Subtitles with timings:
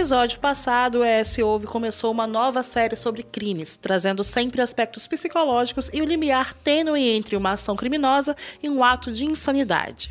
[0.00, 5.90] Episódio passado, o ES Ouve começou uma nova série sobre crimes, trazendo sempre aspectos psicológicos
[5.92, 10.10] e o limiar tênue entre uma ação criminosa e um ato de insanidade.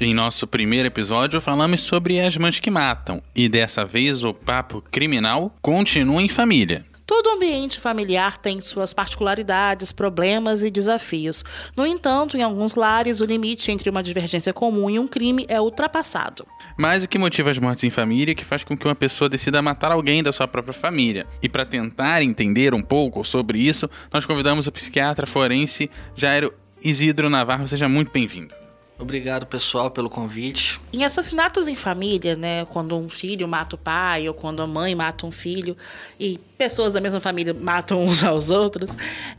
[0.00, 4.82] Em nosso primeiro episódio, falamos sobre as mães que matam, e dessa vez o papo
[4.90, 6.84] criminal continua em família.
[7.08, 11.42] Todo ambiente familiar tem suas particularidades, problemas e desafios.
[11.74, 15.58] No entanto, em alguns lares, o limite entre uma divergência comum e um crime é
[15.58, 16.46] ultrapassado.
[16.76, 19.26] Mas o que motiva as mortes em família é que faz com que uma pessoa
[19.26, 21.26] decida matar alguém da sua própria família.
[21.42, 26.52] E para tentar entender um pouco sobre isso, nós convidamos o psiquiatra forense Jairo
[26.84, 27.66] Isidro Navarro.
[27.66, 28.54] Seja muito bem-vindo.
[28.98, 30.78] Obrigado, pessoal, pelo convite.
[30.92, 34.94] Em assassinatos em família, né, quando um filho mata o pai ou quando a mãe
[34.94, 35.74] mata um filho
[36.20, 38.90] e pessoas da mesma família matam uns aos outros,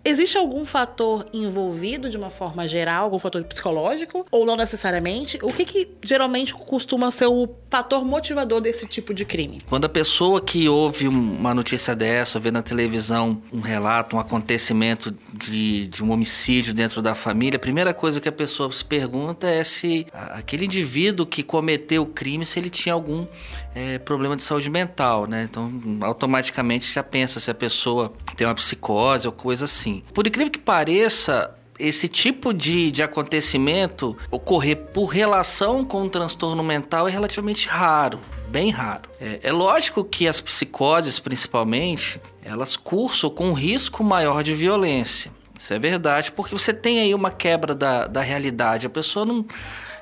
[0.05, 5.37] existe algum fator envolvido de uma forma geral, algum fator psicológico ou não necessariamente?
[5.43, 9.61] O que, que geralmente costuma ser o fator motivador desse tipo de crime?
[9.67, 15.13] Quando a pessoa que ouve uma notícia dessa, vê na televisão um relato, um acontecimento
[15.33, 19.47] de, de um homicídio dentro da família, a primeira coisa que a pessoa se pergunta
[19.49, 23.27] é se aquele indivíduo que cometeu o crime, se ele tinha algum
[23.75, 25.47] é, problema de saúde mental, né?
[25.49, 30.03] Então, automaticamente já pensa se a pessoa tem uma psicose ou coisa assim.
[30.13, 36.61] Por incrível que pareça, esse tipo de, de acontecimento ocorrer por relação com um transtorno
[36.61, 39.09] mental é relativamente raro, bem raro.
[39.19, 45.31] É, é lógico que as psicoses, principalmente, elas cursam com um risco maior de violência.
[45.57, 48.85] Isso é verdade, porque você tem aí uma quebra da, da realidade.
[48.85, 49.45] A pessoa não,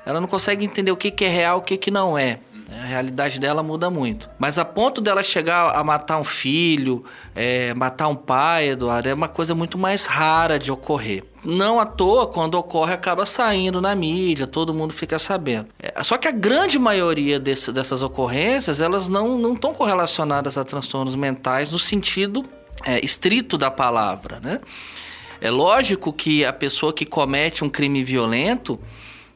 [0.06, 2.38] ela não consegue entender o que, que é real, o que, que não é.
[2.76, 4.28] A realidade dela muda muito.
[4.38, 7.02] Mas a ponto dela chegar a matar um filho,
[7.34, 11.24] é, matar um pai, Eduardo, é uma coisa muito mais rara de ocorrer.
[11.44, 15.68] Não à toa, quando ocorre, acaba saindo na mídia, todo mundo fica sabendo.
[15.78, 21.16] É, só que a grande maioria desse, dessas ocorrências, elas não estão correlacionadas a transtornos
[21.16, 22.42] mentais no sentido
[22.84, 24.60] é, estrito da palavra, né?
[25.40, 28.78] É lógico que a pessoa que comete um crime violento,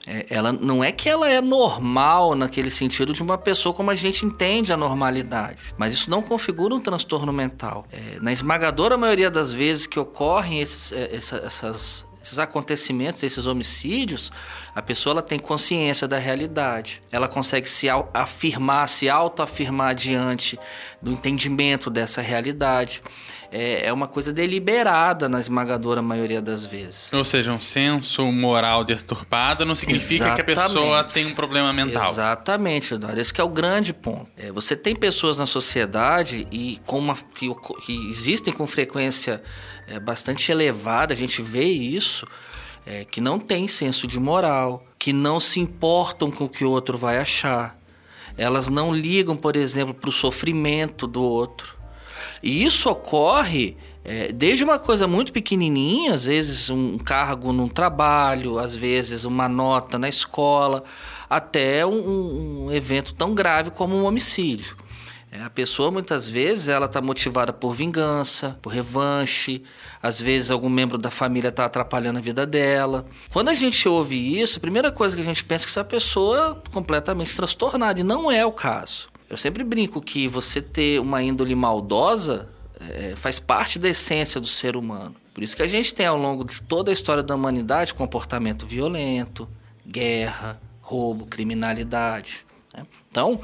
[0.07, 3.95] é, ela não é que ela é normal naquele sentido de uma pessoa como a
[3.95, 7.87] gente entende a normalidade, mas isso não configura um transtorno mental.
[7.93, 13.47] É, na esmagadora maioria das vezes que ocorrem esses, é, essa, essas, esses acontecimentos, esses
[13.47, 14.33] homicídios,
[14.75, 17.01] a pessoa ela tem consciência da realidade.
[17.13, 20.59] Ela consegue se afirmar, se autoafirmar diante
[21.01, 23.03] do entendimento dessa realidade
[23.53, 27.13] é, é uma coisa deliberada na esmagadora maioria das vezes.
[27.13, 30.45] Ou seja, um senso moral deturpado não significa Exatamente.
[30.45, 32.11] que a pessoa tem um problema mental.
[32.11, 33.21] Exatamente, Eduardo.
[33.21, 34.27] Esse é o grande ponto.
[34.39, 37.55] É, você tem pessoas na sociedade e com uma, que,
[37.85, 39.43] que existem com frequência
[39.87, 42.27] é, bastante elevada, a gente vê isso,
[42.87, 46.71] é, que não tem senso de moral, que não se importam com o que o
[46.71, 47.79] outro vai achar.
[48.39, 51.82] Elas não ligam, por exemplo, para o sofrimento do outro.
[52.43, 58.59] E isso ocorre é, desde uma coisa muito pequenininha, às vezes um cargo num trabalho,
[58.59, 60.83] às vezes uma nota na escola,
[61.31, 64.77] até um, um evento tão grave como um homicídio.
[65.31, 69.63] É, a pessoa muitas vezes ela está motivada por vingança, por revanche,
[70.03, 73.07] às vezes algum membro da família está atrapalhando a vida dela.
[73.33, 75.85] Quando a gente ouve isso, a primeira coisa que a gente pensa é que essa
[75.85, 79.12] pessoa é completamente transtornada, e não é o caso.
[79.33, 84.47] Eu sempre brinco que você ter uma índole maldosa é, faz parte da essência do
[84.47, 85.17] ser humano.
[85.33, 88.67] Por isso que a gente tem ao longo de toda a história da humanidade comportamento
[88.67, 89.49] violento,
[89.89, 92.45] guerra, roubo, criminalidade.
[92.75, 92.87] Né?
[93.09, 93.41] Então,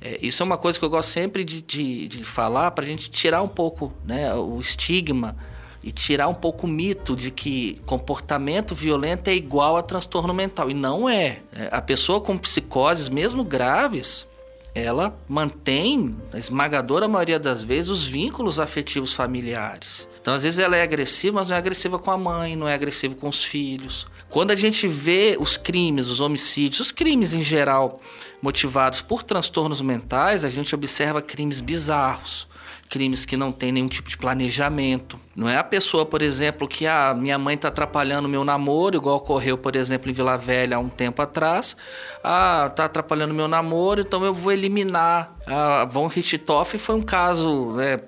[0.00, 2.88] é, isso é uma coisa que eu gosto sempre de, de, de falar para a
[2.88, 5.36] gente tirar um pouco né, o estigma
[5.84, 10.70] e tirar um pouco o mito de que comportamento violento é igual a transtorno mental.
[10.70, 11.40] E não é.
[11.52, 14.26] é a pessoa com psicoses, mesmo graves,
[14.74, 20.08] ela mantém, a esmagadora maioria das vezes, os vínculos afetivos familiares.
[20.20, 22.74] Então, às vezes, ela é agressiva, mas não é agressiva com a mãe, não é
[22.74, 24.06] agressiva com os filhos.
[24.28, 28.00] Quando a gente vê os crimes, os homicídios, os crimes em geral
[28.42, 32.47] motivados por transtornos mentais, a gente observa crimes bizarros
[32.88, 35.18] crimes que não tem nenhum tipo de planejamento.
[35.36, 38.96] Não é a pessoa, por exemplo, que a ah, minha mãe está atrapalhando meu namoro,
[38.96, 41.76] igual ocorreu, por exemplo, em Vila Velha há um tempo atrás.
[42.24, 45.36] Ah, está atrapalhando meu namoro, então eu vou eliminar.
[45.46, 48.00] A Von Richthofen foi um caso é,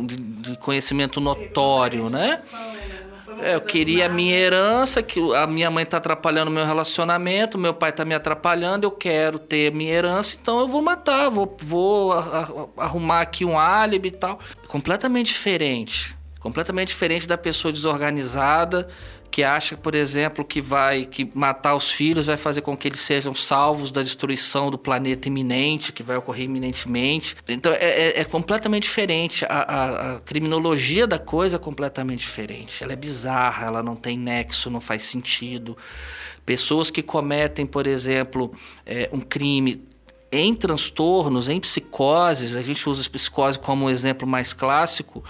[0.00, 2.40] de conhecimento notório, né?
[3.40, 7.58] É, eu queria a minha herança, que a minha mãe está atrapalhando o meu relacionamento,
[7.58, 11.28] meu pai está me atrapalhando, eu quero ter a minha herança, então eu vou matar,
[11.28, 12.12] vou, vou
[12.76, 14.38] arrumar aqui um álibi e tal.
[14.66, 16.16] Completamente diferente.
[16.40, 18.88] Completamente diferente da pessoa desorganizada
[19.32, 23.00] que acha, por exemplo, que vai que matar os filhos vai fazer com que eles
[23.00, 27.34] sejam salvos da destruição do planeta iminente, que vai ocorrer iminentemente.
[27.48, 29.46] Então é, é, é completamente diferente.
[29.46, 32.84] A, a, a, criminologia da coisa é completamente diferente.
[32.84, 35.78] Ela é bizarra, ela não tem nexo, não faz sentido.
[36.44, 38.52] Pessoas que cometem, por exemplo,
[38.84, 39.82] é, um crime
[40.30, 45.24] em transtornos, em psicoses, a gente usa a psicose como um exemplo mais clássico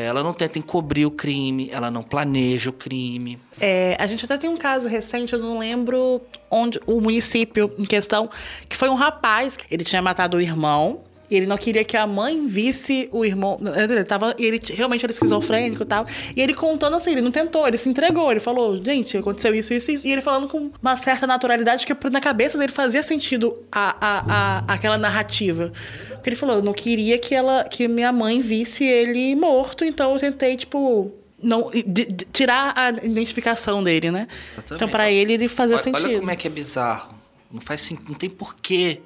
[0.00, 3.38] ela não tenta encobrir o crime, ela não planeja o crime.
[3.60, 7.84] É, a gente até tem um caso recente, eu não lembro onde o município em
[7.84, 8.30] questão,
[8.68, 11.00] que foi um rapaz, ele tinha matado o irmão,
[11.32, 13.58] e ele não queria que a mãe visse o irmão.
[13.74, 16.06] Ele tava, ele realmente era esquizofrênico e tal.
[16.36, 18.30] E ele contando assim, ele não tentou, ele se entregou.
[18.30, 20.06] Ele falou, gente, aconteceu isso, isso, isso.
[20.06, 24.24] E ele falando com uma certa naturalidade que na cabeça dele fazia sentido a, a,
[24.26, 25.72] a, aquela narrativa.
[26.10, 30.12] Porque ele falou, eu não queria que ela que minha mãe visse ele morto, então
[30.12, 31.10] eu tentei, tipo,
[31.42, 34.28] não de, de, tirar a identificação dele, né?
[34.70, 36.08] Então para ele ele fazia olha, sentido.
[36.08, 37.14] Olha como é que é bizarro.
[37.50, 39.00] Não faz não tem porquê.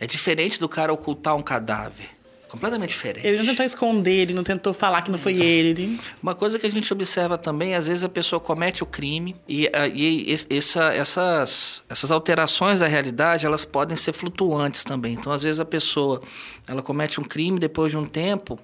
[0.00, 2.14] É diferente do cara ocultar um cadáver.
[2.54, 3.26] Completamente diferente.
[3.26, 5.70] Ele não tentou esconder, ele não tentou falar que não foi ele.
[5.70, 6.00] ele...
[6.22, 9.68] Uma coisa que a gente observa também, às vezes a pessoa comete o crime e,
[9.72, 15.14] ah, e essa, essas, essas alterações da realidade, elas podem ser flutuantes também.
[15.14, 16.22] Então, às vezes a pessoa,
[16.68, 18.56] ela comete um crime depois de um tempo,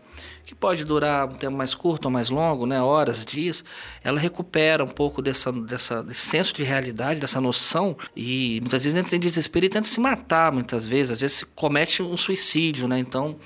[0.50, 3.64] que pode durar um tempo mais curto ou mais longo, né, horas, dias,
[4.02, 8.99] ela recupera um pouco dessa, dessa, desse senso de realidade, dessa noção, e muitas vezes
[8.99, 12.99] entra em desespero e tenta se matar, muitas vezes, às vezes comete um suicídio, né?
[12.99, 13.37] Então,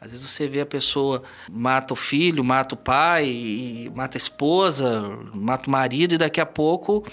[0.00, 1.22] às vezes você vê a pessoa
[1.52, 6.46] mata o filho, mata o pai, mata a esposa, mata o marido e daqui a
[6.46, 7.04] pouco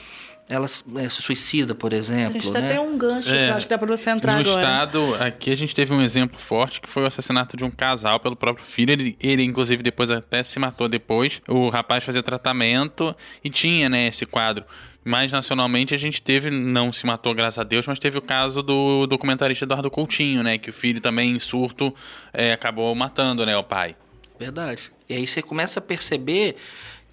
[0.51, 2.38] ela é, se suicida, por exemplo.
[2.38, 2.68] A gente né?
[2.68, 4.56] tem um gancho é, que eu acho que dá para você entrar no agora.
[4.56, 7.71] No estado, aqui a gente teve um exemplo forte que foi o assassinato de um
[7.71, 8.92] casal pelo próprio filho.
[8.92, 11.42] Ele, ele inclusive, depois até se matou depois.
[11.48, 14.65] O rapaz fazia tratamento e tinha, né, esse quadro
[15.03, 18.62] mais nacionalmente a gente teve, não se matou, graças a Deus, mas teve o caso
[18.62, 20.59] do documentarista Eduardo Coutinho, né?
[20.59, 21.92] Que o filho também, em surto,
[22.31, 23.95] é, acabou matando, né, o pai.
[24.39, 24.92] Verdade.
[25.09, 26.56] E aí você começa a perceber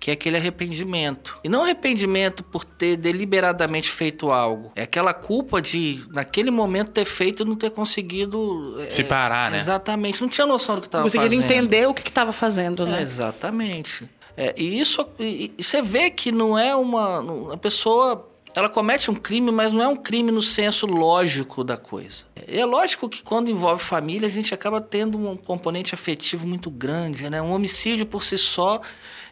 [0.01, 1.39] que é aquele arrependimento.
[1.43, 4.71] E não arrependimento por ter deliberadamente feito algo.
[4.77, 8.77] É aquela culpa de, naquele momento, ter feito e não ter conseguido.
[8.91, 9.59] Se é, parar, né?
[9.59, 10.21] Exatamente.
[10.21, 11.23] Não tinha noção do que estava fazendo.
[11.23, 13.01] Conseguindo entender o que estava fazendo, né?
[13.01, 14.09] É, exatamente.
[14.37, 17.53] É, e isso e, e você vê que não é uma.
[17.53, 21.77] A pessoa ela comete um crime, mas não é um crime no senso lógico da
[21.77, 22.25] coisa.
[22.35, 27.29] É lógico que quando envolve família, a gente acaba tendo um componente afetivo muito grande.
[27.29, 27.43] Né?
[27.43, 28.81] Um homicídio por si só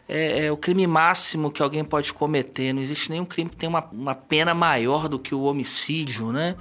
[0.07, 2.73] é, é, o crime máximo que alguém pode cometer.
[2.73, 6.55] Não existe nenhum crime que tenha uma, uma pena maior do que o homicídio, né?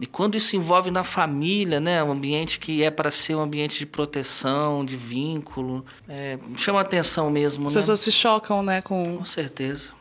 [0.00, 3.78] E quando isso envolve na família, né, um ambiente que é para ser um ambiente
[3.78, 7.66] de proteção, de vínculo, é, chama atenção mesmo.
[7.66, 7.78] As né?
[7.78, 9.18] pessoas se chocam, né, com.
[9.18, 9.99] Com certeza.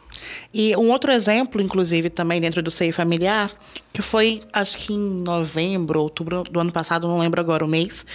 [0.54, 3.52] E um outro exemplo, inclusive, também dentro do seio familiar,
[3.94, 8.06] que foi, acho que em novembro, outubro do ano passado, não lembro agora o mês,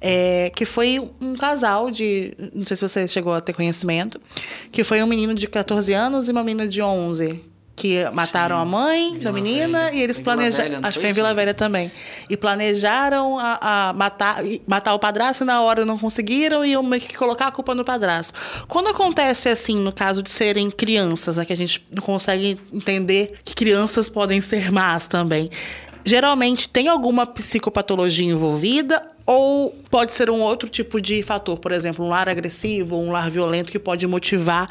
[0.00, 2.34] é, que foi um casal de.
[2.54, 4.20] Não sei se você chegou a ter conhecimento,
[4.70, 8.62] que foi um menino de 14 anos e uma menina de 11 que mataram Sim.
[8.62, 9.96] a mãe Vila da menina Velha.
[9.96, 10.78] e eles planejaram.
[10.82, 11.90] Acho que foi em Vila Velha também.
[12.30, 16.82] E planejaram a, a, matar, matar o padrasto e na hora não conseguiram e iam
[16.82, 18.32] meio que colocar a culpa no padrasto.
[18.68, 23.34] Quando acontece assim, no caso de serem crianças, né, que a gente não consegue entender
[23.44, 25.50] que crianças podem ser más também.
[26.04, 32.04] Geralmente tem alguma psicopatologia envolvida ou pode ser um outro tipo de fator, por exemplo,
[32.04, 34.68] um lar agressivo, um lar violento que pode motivar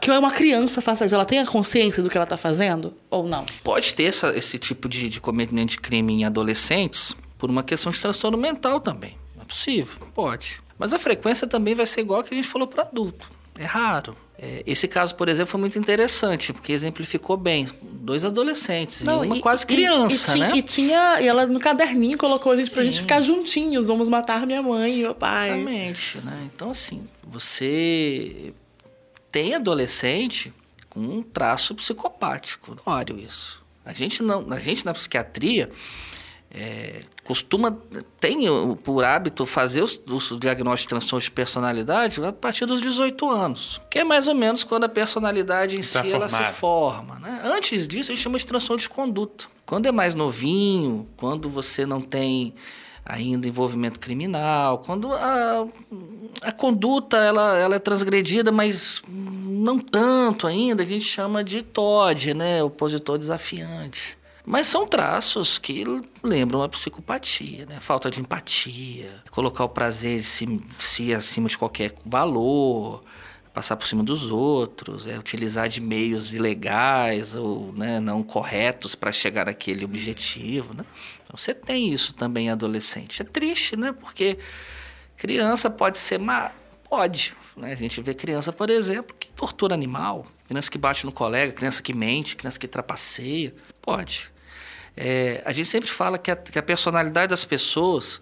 [0.00, 3.26] que uma criança faça isso, ela tem a consciência do que ela está fazendo ou
[3.26, 3.44] não?
[3.62, 7.90] Pode ter essa, esse tipo de, de cometimento de crime em adolescentes por uma questão
[7.92, 9.16] de transtorno mental também.
[9.40, 10.60] É possível, pode.
[10.78, 13.30] Mas a frequência também vai ser igual a que a gente falou para adulto.
[13.58, 14.16] É raro.
[14.38, 17.68] É, esse caso, por exemplo, foi muito interessante, porque exemplificou bem.
[17.82, 20.52] Dois adolescentes Não, e uma e, quase criança, e, e né?
[20.56, 22.88] E tinha, e ela no caderninho colocou a gente pra Sim.
[22.88, 23.86] gente ficar juntinhos.
[23.86, 25.50] Vamos matar minha mãe e meu pai.
[25.50, 26.50] Exatamente, né?
[26.52, 28.52] Então, assim, você
[29.32, 30.52] tem adolescente
[30.90, 32.76] com um traço psicopático.
[32.84, 33.62] Olha isso.
[33.84, 35.70] A gente, não, a gente na psiquiatria
[36.54, 37.76] é, costuma,
[38.20, 38.44] tem
[38.84, 43.80] por hábito fazer os, os diagnósticos de transtorno de personalidade a partir dos 18 anos,
[43.90, 47.18] que é mais ou menos quando a personalidade em tá si ela se forma.
[47.18, 47.40] Né?
[47.42, 49.46] Antes disso, a gente chama de transtorno de conduta.
[49.64, 52.54] Quando é mais novinho, quando você não tem
[53.04, 55.66] ainda envolvimento criminal, quando a,
[56.42, 62.34] a conduta ela, ela é transgredida, mas não tanto ainda, a gente chama de TOD,
[62.34, 62.62] né?
[62.62, 64.18] Opositor desafiante.
[64.44, 65.84] Mas são traços que
[66.22, 67.78] lembram a psicopatia, né?
[67.78, 73.02] Falta de empatia, colocar o prazer em si, si acima de qualquer valor,
[73.52, 79.12] passar por cima dos outros, é utilizar de meios ilegais ou né, não corretos para
[79.12, 80.84] chegar àquele objetivo, né?
[81.24, 83.20] Então você tem isso também adolescente.
[83.20, 83.92] É triste, né?
[83.92, 84.38] Porque
[85.16, 86.50] criança pode ser má,
[86.88, 87.34] pode.
[87.56, 87.72] Né?
[87.72, 91.82] A gente vê criança, por exemplo, que tortura animal, criança que bate no colega, criança
[91.82, 94.32] que mente, criança que trapaceia, pode.
[94.96, 98.20] É, a gente sempre fala que a, que a personalidade das pessoas,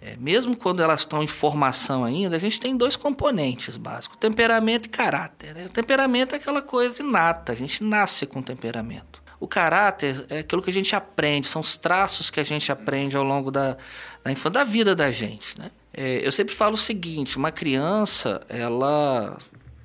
[0.00, 4.86] é, mesmo quando elas estão em formação ainda, a gente tem dois componentes básicos: temperamento
[4.86, 5.54] e caráter.
[5.54, 5.66] Né?
[5.66, 9.24] O temperamento é aquela coisa inata, a gente nasce com temperamento.
[9.38, 13.16] O caráter é aquilo que a gente aprende, são os traços que a gente aprende
[13.16, 13.76] ao longo da,
[14.24, 15.58] da, da vida da gente.
[15.58, 15.70] Né?
[15.92, 19.36] É, eu sempre falo o seguinte: uma criança, ela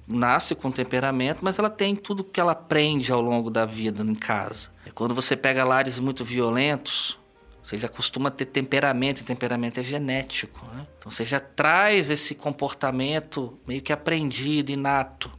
[0.08, 4.16] nasce com temperamento, mas ela tem tudo que ela aprende ao longo da vida em
[4.16, 4.70] casa.
[4.94, 7.18] Quando você pega lares muito violentos,
[7.64, 10.66] você já costuma ter temperamento, e temperamento é genético.
[10.74, 10.88] Né?
[10.98, 15.32] Então você já traz esse comportamento meio que aprendido, inato.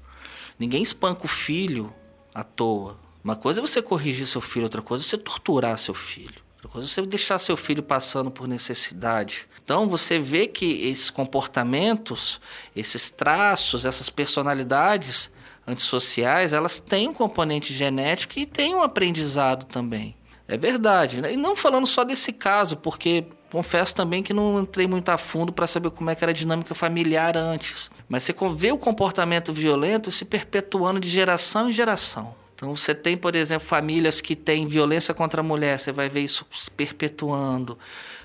[0.59, 1.93] Ninguém espanca o filho
[2.35, 2.99] à toa.
[3.25, 6.43] Uma coisa é você corrigir seu filho, outra coisa é você torturar seu filho.
[6.57, 9.49] Outra coisa é você deixar seu filho passando por necessidade.
[9.65, 12.41] Então você vê que esses comportamentos,
[12.75, 15.31] esses traços, essas personalidades
[15.67, 20.17] antissociais, elas têm um componente genético e têm um aprendizado também.
[20.53, 21.23] É verdade.
[21.23, 21.33] Né?
[21.33, 25.51] E não falando só desse caso, porque confesso também que não entrei muito a fundo
[25.51, 27.91] para saber como é que era a dinâmica familiar antes.
[28.07, 32.35] Mas você vê o comportamento violento se perpetuando de geração em geração.
[32.55, 36.21] Então você tem, por exemplo, famílias que têm violência contra a mulher, você vai ver
[36.21, 37.79] isso se perpetuando.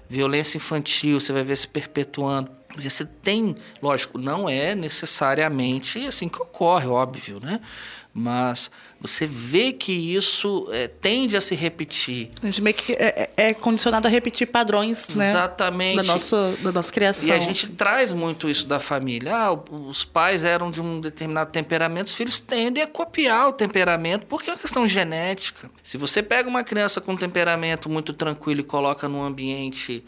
[0.09, 2.51] Violência infantil, você vai ver se perpetuando.
[2.75, 7.61] Você tem, lógico, não é necessariamente assim que ocorre, óbvio, né?
[8.19, 12.31] Mas você vê que isso é, tende a se repetir.
[12.41, 15.29] A gente meio que é, é, é condicionado a repetir padrões, né?
[15.29, 15.97] Exatamente.
[15.97, 17.29] Da nossa, da nossa criação.
[17.29, 19.35] E a gente traz muito isso da família.
[19.35, 24.25] Ah, os pais eram de um determinado temperamento, os filhos tendem a copiar o temperamento,
[24.25, 25.69] porque é uma questão genética.
[25.83, 30.03] Se você pega uma criança com um temperamento muito tranquilo e coloca num ambiente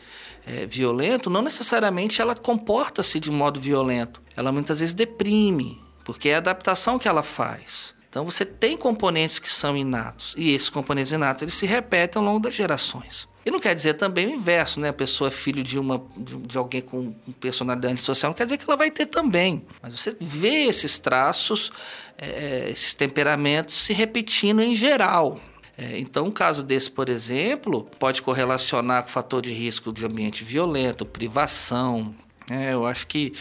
[0.48, 4.20] é, violento, não necessariamente ela comporta-se de modo violento.
[4.36, 7.99] Ela muitas vezes deprime, porque é a adaptação que ela faz.
[8.10, 12.26] Então você tem componentes que são inatos e esses componentes inatos eles se repetem ao
[12.26, 13.28] longo das gerações.
[13.46, 14.90] E não quer dizer também o inverso, né?
[14.90, 18.66] A pessoa é filho de uma de alguém com personalidade social, não quer dizer que
[18.68, 19.66] ela vai ter também.
[19.82, 21.72] Mas você vê esses traços,
[22.18, 25.40] é, esses temperamentos se repetindo em geral.
[25.78, 30.06] É, então, um caso desse, por exemplo, pode correlacionar com o fator de risco de
[30.06, 32.14] ambiente violento, privação.
[32.50, 33.34] É, eu acho que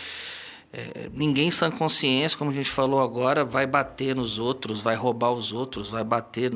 [0.70, 5.32] é, ninguém sem consciência, como a gente falou agora, vai bater nos outros, vai roubar
[5.32, 6.52] os outros, vai bater.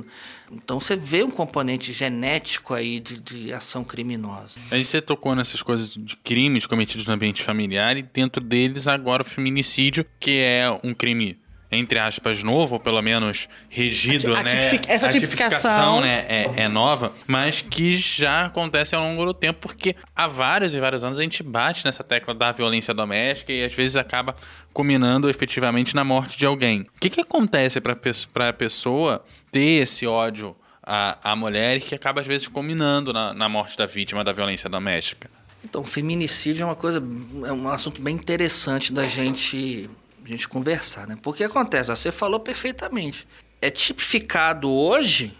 [0.51, 4.61] Então você vê um componente genético aí de, de ação criminosa.
[4.71, 9.23] Aí você tocou nessas coisas de crimes cometidos no ambiente familiar e dentro deles agora
[9.23, 11.39] o feminicídio, que é um crime
[11.73, 14.79] entre aspas, novo, ou pelo menos regido, a, né?
[14.87, 19.97] Essa tipificação né, é, é, nova, mas que já acontece ao longo do tempo, porque
[20.15, 23.75] há vários e vários anos a gente bate nessa tecla da violência doméstica e às
[23.75, 24.35] vezes acaba
[24.75, 26.83] culminando efetivamente na morte de alguém.
[26.83, 31.95] O que, que acontece para a pessoa ter esse ódio à, à mulher e que
[31.95, 35.31] acaba às vezes culminando na, na morte da vítima da violência doméstica?
[35.65, 37.03] Então, feminicídio é uma coisa,
[37.47, 39.89] é um assunto bem interessante da gente
[40.25, 41.17] a gente conversar, né?
[41.21, 43.27] Porque acontece, você falou perfeitamente.
[43.61, 45.37] É tipificado hoje,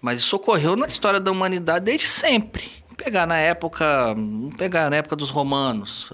[0.00, 2.64] mas isso ocorreu na história da humanidade desde sempre.
[2.82, 6.10] Vamos pegar na época, vamos pegar na época dos romanos.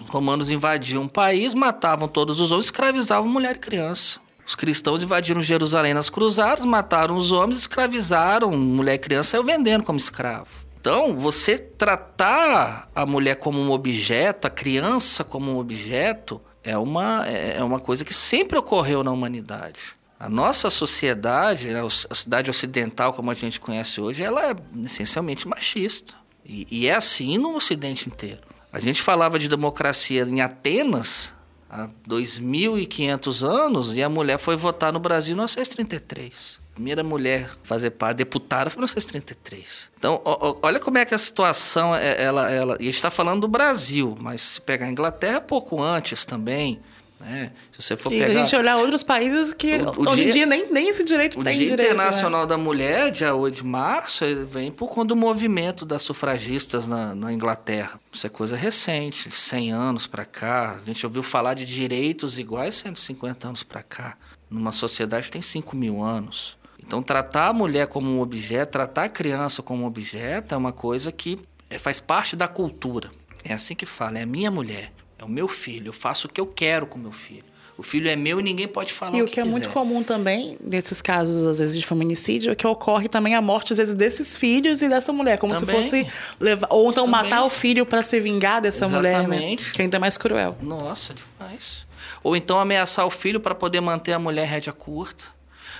[0.00, 4.20] Os romanos invadiam um país, matavam todos os homens, escravizavam mulher e criança.
[4.44, 9.84] Os cristãos invadiram Jerusalém nas cruzadas, mataram os homens, escravizaram mulher e criança, saiu vendendo
[9.84, 10.50] como escravo.
[10.80, 17.26] Então, você tratar a mulher como um objeto, a criança como um objeto, é uma,
[17.26, 19.80] é, é uma coisa que sempre ocorreu na humanidade.
[20.18, 26.14] A nossa sociedade, a sociedade ocidental como a gente conhece hoje, ela é essencialmente machista.
[26.44, 28.40] E, e é assim no Ocidente inteiro.
[28.72, 31.34] A gente falava de democracia em Atenas
[31.68, 37.66] há 2.500 anos e a mulher foi votar no Brasil em 1933 primeira mulher a
[37.66, 39.90] fazer parte, deputada, foi em 1933.
[39.98, 43.48] Então, ó, olha como é que a situação, é, ela, ela, e está falando do
[43.48, 46.80] Brasil, mas se pegar a Inglaterra, pouco antes também,
[47.20, 47.52] Né?
[47.70, 48.32] Se você for E pegar...
[48.32, 51.04] a gente olhar outros países que O- o hoje em dia- dia nem, nem esse
[51.04, 51.90] direito O tem Dia direito.
[51.90, 51.94] né?
[51.94, 57.14] Internacional da Mulher, dia 8 de março, vem por conta do movimento das sufragistas na,
[57.14, 58.00] na Inglaterra.
[58.12, 60.80] Isso é coisa recente, 100 anos para cá.
[60.82, 64.16] A gente ouviu falar de direitos iguais 150 anos para cá.
[64.50, 66.56] Numa sociedade que tem 5 mil anos.
[66.92, 70.72] Então, tratar a mulher como um objeto, tratar a criança como um objeto é uma
[70.72, 71.38] coisa que
[71.70, 73.10] é, faz parte da cultura.
[73.42, 76.30] É assim que fala, é a minha mulher, é o meu filho, eu faço o
[76.30, 77.44] que eu quero com meu filho.
[77.78, 79.72] O filho é meu e ninguém pode falar E o o que é muito quiser.
[79.72, 83.78] comum também, nesses casos, às vezes, de feminicídio, é que ocorre também a morte, às
[83.78, 85.38] vezes, desses filhos e dessa mulher.
[85.38, 85.82] Como Também.
[85.82, 86.06] se fosse
[86.38, 86.68] levar.
[86.70, 87.22] Ou então Também.
[87.30, 89.36] matar o filho para se vingar dessa mulher, né?
[89.36, 89.72] Exatamente.
[89.72, 90.58] Que ainda é mais cruel.
[90.60, 91.86] Nossa, demais.
[92.22, 95.24] Ou então ameaçar o filho para poder manter a mulher rédea curta.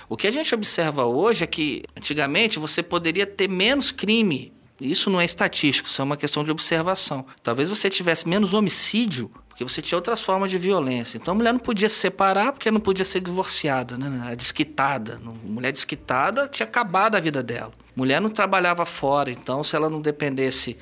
[0.09, 4.53] O que a gente observa hoje é que, antigamente, você poderia ter menos crime.
[4.79, 7.25] Isso não é estatístico, isso é uma questão de observação.
[7.41, 11.17] Talvez você tivesse menos homicídio, porque você tinha outras formas de violência.
[11.17, 14.31] Então a mulher não podia se separar porque não podia ser divorciada, né?
[14.31, 15.21] A desquitada.
[15.43, 17.71] Mulher desquitada tinha acabado a vida dela.
[17.95, 20.75] Mulher não trabalhava fora, então se ela não dependesse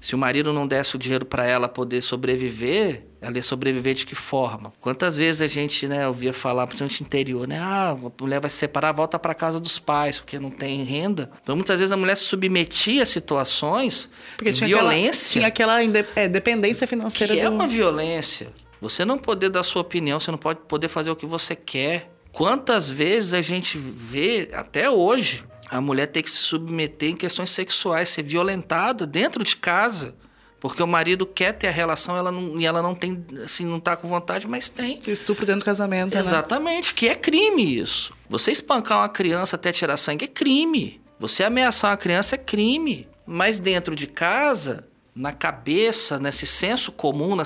[0.00, 4.06] se o marido não desse o dinheiro para ela poder sobreviver, ela ia sobreviver de
[4.06, 4.72] que forma?
[4.80, 7.58] Quantas vezes a gente, né, ouvia falar, principalmente interior, né?
[7.60, 11.30] Ah, a mulher vai se separar, volta para casa dos pais, porque não tem renda.
[11.42, 15.48] Então, muitas vezes a mulher se submetia a situações Porque de tinha aquela, violência, tinha
[15.48, 15.82] aquela
[16.14, 18.48] é, dependência financeira que é do- uma violência.
[18.80, 22.12] Você não poder dar sua opinião, você não pode poder fazer o que você quer.
[22.30, 27.50] Quantas vezes a gente vê, até hoje, a mulher ter que se submeter em questões
[27.50, 30.14] sexuais, ser violentada dentro de casa,
[30.60, 33.78] porque o marido quer ter a relação ela não, e ela não tem, assim, não
[33.78, 34.98] tá com vontade, mas tem.
[35.12, 36.14] estupro dentro do casamento.
[36.14, 36.20] né?
[36.20, 38.12] Exatamente, que é crime isso.
[38.28, 41.00] Você espancar uma criança até tirar sangue é crime.
[41.20, 43.08] Você ameaçar uma criança é crime.
[43.26, 47.36] Mas dentro de casa, na cabeça, nesse senso comum,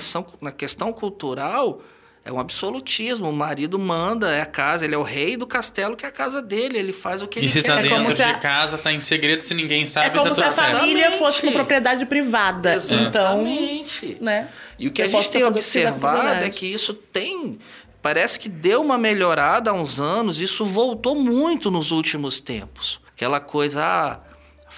[0.41, 1.81] na questão cultural,
[2.25, 3.29] é um absolutismo.
[3.29, 6.11] O marido manda, é a casa, ele é o rei do castelo, que é a
[6.11, 7.67] casa dele, ele faz o que E ele se quer.
[7.73, 10.09] tá É como dentro se de a- casa, tá em segredo, se ninguém sabe, É
[10.09, 10.77] como tá se a certo.
[10.79, 12.75] família fosse uma propriedade privada.
[12.75, 14.17] Então, Exatamente.
[14.21, 14.47] né?
[14.79, 17.57] E o que Eu a gente tem observado é que isso tem.
[18.01, 22.99] Parece que deu uma melhorada há uns anos, isso voltou muito nos últimos tempos.
[23.15, 24.19] Aquela coisa, ah,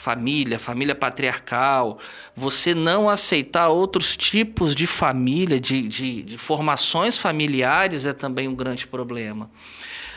[0.10, 1.98] família, família patriarcal,
[2.36, 8.54] você não aceitar outros tipos de família, de, de, de formações familiares é também um
[8.54, 9.50] grande problema.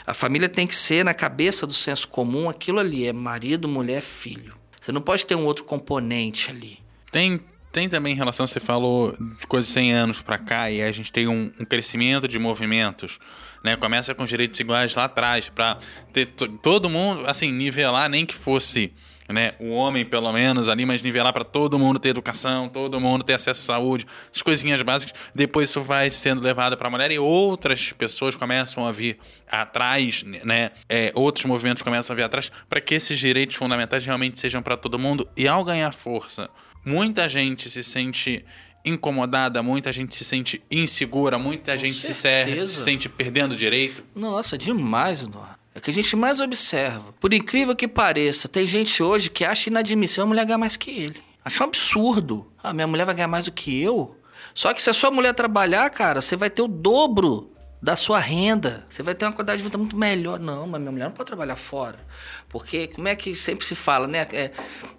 [0.06, 4.02] A família tem que ser, na cabeça do senso comum, aquilo ali: é marido, mulher,
[4.02, 4.54] filho.
[4.78, 6.78] Você não pode ter um outro componente ali.
[7.10, 7.40] Tem,
[7.72, 11.10] tem também relação, você falou de coisas de 100 anos pra cá e a gente
[11.10, 13.18] tem um, um crescimento de movimentos,
[13.64, 13.74] né?
[13.76, 15.78] Começa com os direitos iguais lá atrás, pra
[16.12, 18.92] ter to- todo mundo, assim, nivelar, nem que fosse,
[19.28, 23.22] né, o homem pelo menos ali, mas nivelar pra todo mundo ter educação, todo mundo
[23.22, 25.14] ter acesso à saúde, essas coisinhas básicas.
[25.34, 29.18] Depois isso vai sendo levado pra mulher e outras pessoas começam a vir
[29.50, 30.70] atrás, né?
[30.88, 34.76] É, outros movimentos começam a vir atrás para que esses direitos fundamentais realmente sejam para
[34.76, 35.28] todo mundo.
[35.36, 36.48] E ao ganhar força,
[36.84, 38.44] muita gente se sente
[38.84, 42.66] incomodada, muita gente se sente insegura, muita gente se, se- certeza.
[42.74, 44.02] se sente perdendo direito.
[44.14, 45.58] Nossa, demais, Eduardo.
[45.78, 47.14] É que a gente mais observa.
[47.20, 50.90] Por incrível que pareça, tem gente hoje que acha inadmissível a mulher ganhar mais que
[50.90, 51.22] ele.
[51.44, 52.52] Acha um absurdo.
[52.60, 54.16] Ah, minha mulher vai ganhar mais do que eu?
[54.52, 58.18] Só que se a sua mulher trabalhar, cara, você vai ter o dobro da sua
[58.18, 58.84] renda.
[58.88, 60.40] Você vai ter uma qualidade de vida muito melhor.
[60.40, 62.00] Não, mas minha mulher não pode trabalhar fora.
[62.48, 64.26] Porque como é que sempre se fala, né?
[64.32, 64.50] É,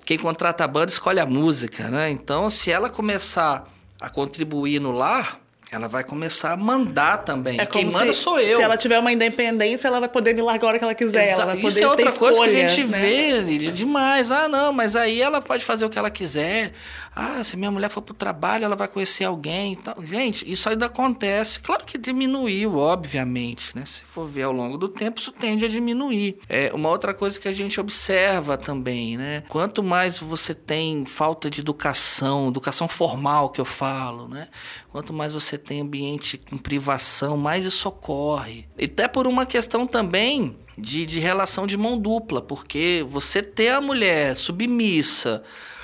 [0.06, 2.10] quem contrata a banda escolhe a música, né?
[2.10, 3.68] Então, se ela começar
[4.00, 7.60] a contribuir no lar, ela vai começar a mandar também.
[7.60, 8.58] É quem manda se, sou eu.
[8.58, 11.24] Se ela tiver uma independência, ela vai poder me largar a hora que ela quiser.
[11.24, 13.00] Exa- Ela vai poder Isso é outra coisa que escolha, a gente né?
[13.00, 14.32] vê demais.
[14.32, 16.72] Ah, não, mas aí ela pode fazer o que ela quiser.
[17.16, 19.74] Ah, se minha mulher for pro trabalho, ela vai conhecer alguém.
[19.74, 19.96] e tal.
[20.04, 21.60] Gente, isso ainda acontece.
[21.60, 23.84] Claro que diminuiu, obviamente, né?
[23.86, 26.40] Se for ver ao longo do tempo, isso tende a diminuir.
[26.50, 29.44] É uma outra coisa que a gente observa também, né?
[29.50, 34.48] Quanto mais você tem falta de educação, educação formal que eu falo, né?
[34.92, 38.66] Quanto mais você tem ambiente com privação, mais isso ocorre.
[38.78, 43.70] E até por uma questão também de, de relação de mão dupla, porque você ter
[43.70, 45.44] a mulher submissa,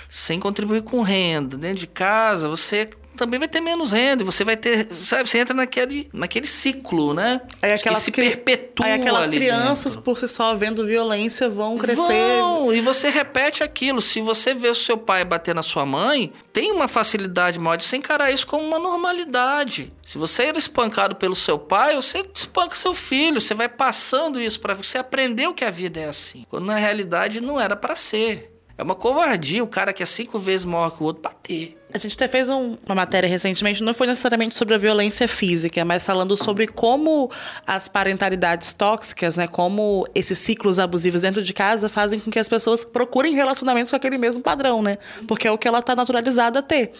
[0.10, 4.44] sem contribuir com renda dentro de casa, você também vai ter menos renda e você
[4.44, 7.40] vai ter, sabe, você entra naquele, naquele ciclo, né?
[7.62, 10.02] Aí que aquelas, se cri- perpetua aí aquelas crianças, dentro.
[10.02, 12.02] por si só, vendo violência, vão crescer.
[12.42, 14.02] Vão, e você repete aquilo.
[14.02, 17.86] Se você vê o seu pai bater na sua mãe, tem uma facilidade maior de
[17.86, 19.94] você encarar isso como uma normalidade.
[20.06, 23.40] Se você era espancado pelo seu pai, você espanca seu filho.
[23.40, 26.46] Você vai passando isso para você aprender o que a vida é assim.
[26.50, 28.52] Quando na realidade não era para ser.
[28.78, 31.82] É uma covardia o cara que é cinco vezes maior que o outro bater.
[31.94, 35.86] A gente até fez um- uma matéria recentemente, não foi necessariamente sobre a violência física,
[35.86, 37.32] mas falando sobre como
[37.66, 42.50] as parentalidades tóxicas, né, como esses ciclos abusivos dentro de casa fazem com que as
[42.50, 44.98] pessoas procurem relacionamentos com aquele mesmo padrão, né?
[45.26, 46.92] Porque é o que ela tá naturalizada a ter.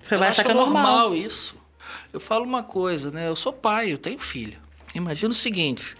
[0.00, 1.12] Você vai achar que é normal.
[1.12, 1.56] isso.
[2.12, 3.26] Eu falo uma coisa, né?
[3.26, 4.58] Eu sou pai, eu tenho filho.
[4.94, 5.96] Imagina o seguinte: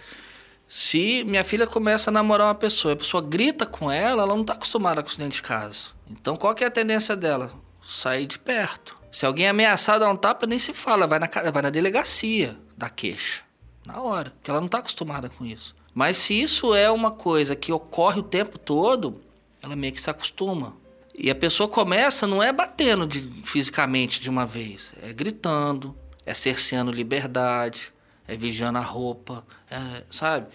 [0.67, 4.33] se minha filha começa a namorar uma pessoa, e a pessoa grita com ela, ela
[4.33, 5.87] não está acostumada com isso dentro de casa.
[6.09, 7.51] Então qual que é a tendência dela?
[7.87, 8.97] Sair de perto.
[9.11, 12.89] Se alguém ameaçar dar um tapa, nem se fala, vai na, vai na delegacia da
[12.89, 13.43] queixa.
[13.85, 15.73] Na hora, porque ela não está acostumada com isso.
[15.93, 19.21] Mas se isso é uma coisa que ocorre o tempo todo,
[19.63, 20.75] ela meio que se acostuma.
[21.15, 26.33] E a pessoa começa, não é batendo de- fisicamente de uma vez, é gritando, é
[26.33, 27.91] cerceando liberdade,
[28.27, 30.47] é vigiando a roupa, é, sabe?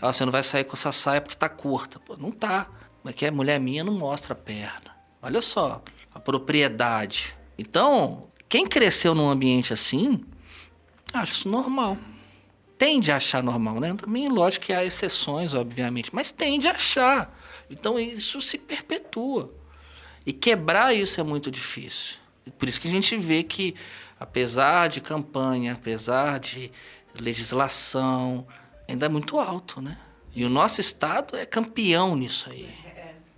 [0.00, 1.98] Ah, você não vai sair com essa saia porque tá curta.
[2.00, 2.68] Pô, não tá.
[3.02, 4.96] Mas que é mulher minha não mostra a perna.
[5.22, 5.82] Olha só,
[6.14, 7.34] a propriedade.
[7.58, 10.24] Então, quem cresceu num ambiente assim,
[11.12, 11.96] acha isso normal.
[12.78, 13.94] Tende a achar normal, né?
[13.94, 17.38] Também, lógico que há exceções, obviamente, mas tende a achar.
[17.68, 19.52] Então, isso se perpetua.
[20.26, 22.16] E quebrar isso é muito difícil.
[22.58, 23.74] Por isso que a gente vê que,
[24.18, 26.70] apesar de campanha, apesar de
[27.20, 28.46] legislação,
[28.88, 29.96] ainda é muito alto, né?
[30.34, 32.68] E o nosso Estado é campeão nisso aí.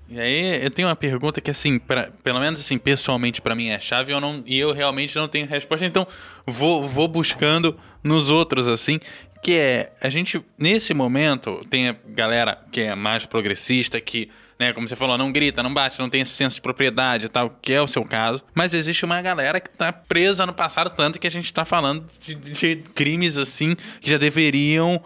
[0.08, 3.68] E aí, eu tenho uma pergunta que, assim, pra, pelo menos assim, pessoalmente pra mim
[3.68, 6.06] é chave eu não, e eu realmente não tenho resposta, então
[6.46, 9.00] vou, vou buscando nos outros, assim,
[9.42, 14.28] que é, a gente, nesse momento, tem a galera que é mais progressista, que,
[14.62, 17.28] né, como você falou, não grita, não bate, não tem esse senso de propriedade e
[17.28, 20.90] tal, que é o seu caso, mas existe uma galera que tá presa no passado,
[20.90, 25.02] tanto que a gente tá falando de, de crimes, assim, que já deveriam...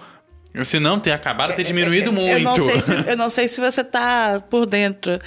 [0.65, 2.31] Se não ter acabado, ter diminuído muito.
[2.39, 5.21] Eu não, sei se, eu não sei se você tá por dentro,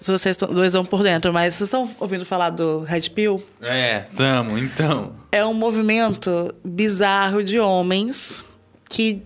[0.00, 3.40] se vocês dois estão por dentro, mas vocês estão ouvindo falar do Red Pill?
[3.60, 5.14] É, tamo, então.
[5.30, 8.44] É um movimento bizarro de homens
[8.90, 9.22] que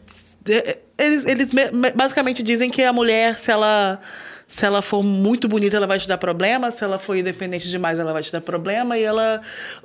[0.47, 3.99] eh, eles, eles me- me- basicamente dizem que a mulher, se ela
[4.48, 6.70] se ela for muito bonita, ela vai te dar problema.
[6.70, 8.96] Se ela for independente demais, ela vai te dar problema.
[8.96, 9.40] E ela.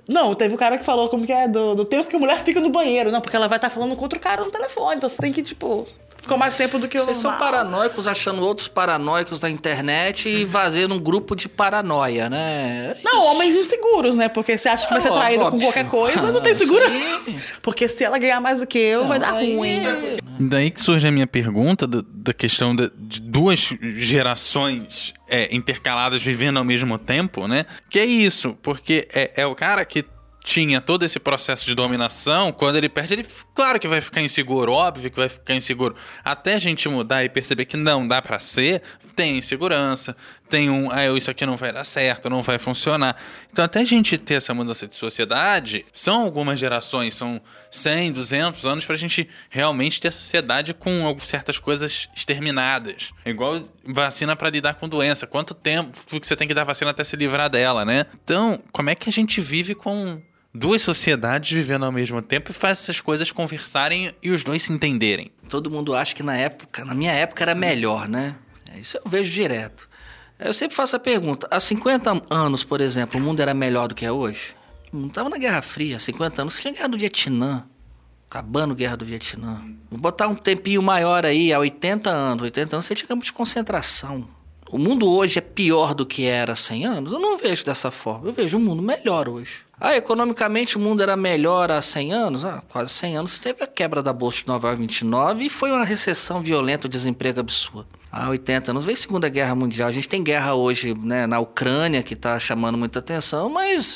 [0.08, 2.44] Não, teve um cara que falou como que é do, do tempo que a mulher
[2.44, 3.12] fica no banheiro.
[3.12, 4.98] Não, porque ela vai estar falando com outro cara no telefone.
[4.98, 5.88] Então você tem que, tipo,
[6.22, 7.52] ficou mais tempo do que o Vocês são normal.
[7.52, 12.96] paranoicos achando outros paranoicos na internet e fazendo um grupo de paranoia, né?
[13.04, 14.30] Não, homens inseguros, né?
[14.30, 15.62] Porque você acha que vai ser Não, traído com óbvio.
[15.64, 16.94] qualquer coisa, não tem segurança.
[17.26, 17.40] sim.
[17.62, 19.82] Porque se ela ganhar mais do que eu, vai dar Aí- ruim.
[20.40, 26.22] Daí que surge a minha pergunta da, da questão da- de duas gerações é, intercaladas
[26.22, 27.66] vivendo ao mesmo tempo, né?
[27.90, 30.06] Que é isso, porque é, é o cara que
[30.44, 34.72] tinha todo esse processo de dominação, quando ele perde, ele, claro que vai ficar inseguro,
[34.72, 35.96] óbvio que vai ficar inseguro.
[36.24, 38.82] Até a gente mudar e perceber que não dá pra ser,
[39.16, 40.16] tem insegurança,
[40.50, 43.16] tem um, ah, isso aqui não vai dar certo, não vai funcionar.
[43.52, 48.66] Então, até a gente ter essa mudança de sociedade, são algumas gerações, são 100, 200
[48.66, 53.12] anos pra gente realmente ter a sociedade com certas coisas exterminadas.
[53.26, 55.28] Igual vacina pra lidar com doença.
[55.28, 58.06] Quanto tempo que você tem que dar vacina até se livrar dela, né?
[58.24, 60.22] Então, como é que a gente vive com
[60.54, 64.74] duas sociedades vivendo ao mesmo tempo e faz essas coisas conversarem e os dois se
[64.74, 65.32] entenderem?
[65.50, 68.36] Todo mundo acha que na época, na minha época era melhor, né?
[68.74, 69.90] É, Isso eu vejo direto.
[70.40, 73.96] Eu sempre faço a pergunta: há 50 anos, por exemplo, o mundo era melhor do
[73.96, 74.56] que é hoje?
[74.92, 76.60] Não estava na Guerra Fria, há 50 anos.
[76.60, 77.64] Tinha Guerra do Vietnã,
[78.30, 79.64] acabando a Guerra do Vietnã.
[79.90, 82.44] Vou botar um tempinho maior aí, há 80 anos.
[82.44, 84.28] 80 anos você tinha campo de concentração.
[84.70, 87.14] O mundo hoje é pior do que era há 100 anos?
[87.14, 88.28] Eu não vejo dessa forma.
[88.28, 89.52] Eu vejo um mundo melhor hoje.
[89.84, 92.46] Ah, economicamente o mundo era melhor há 100 anos?
[92.46, 95.72] Ah, quase 100 anos teve a quebra da Bolsa de Nova York 29 e foi
[95.72, 97.88] uma recessão violenta, um desemprego absurdo.
[98.14, 99.88] Há 80 anos veio Segunda Guerra Mundial.
[99.88, 103.96] A gente tem guerra hoje né, na Ucrânia, que está chamando muita atenção, mas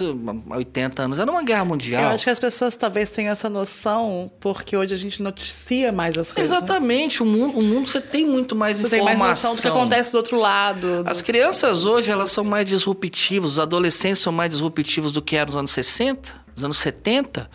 [0.50, 2.02] há 80 anos era uma guerra mundial.
[2.02, 6.18] Eu acho que as pessoas talvez tenham essa noção porque hoje a gente noticia mais
[6.18, 6.50] as coisas.
[6.50, 6.58] né?
[6.58, 9.26] Exatamente, o mundo, o mundo você tem muito mais Você tem informação.
[9.26, 11.04] mais noção do que acontece do outro lado.
[11.04, 15.36] do- As crianças hoje, elas são mais disruptivas, os adolescentes são mais disruptivos do que
[15.36, 17.50] eram nos anos 60, nos anos 70.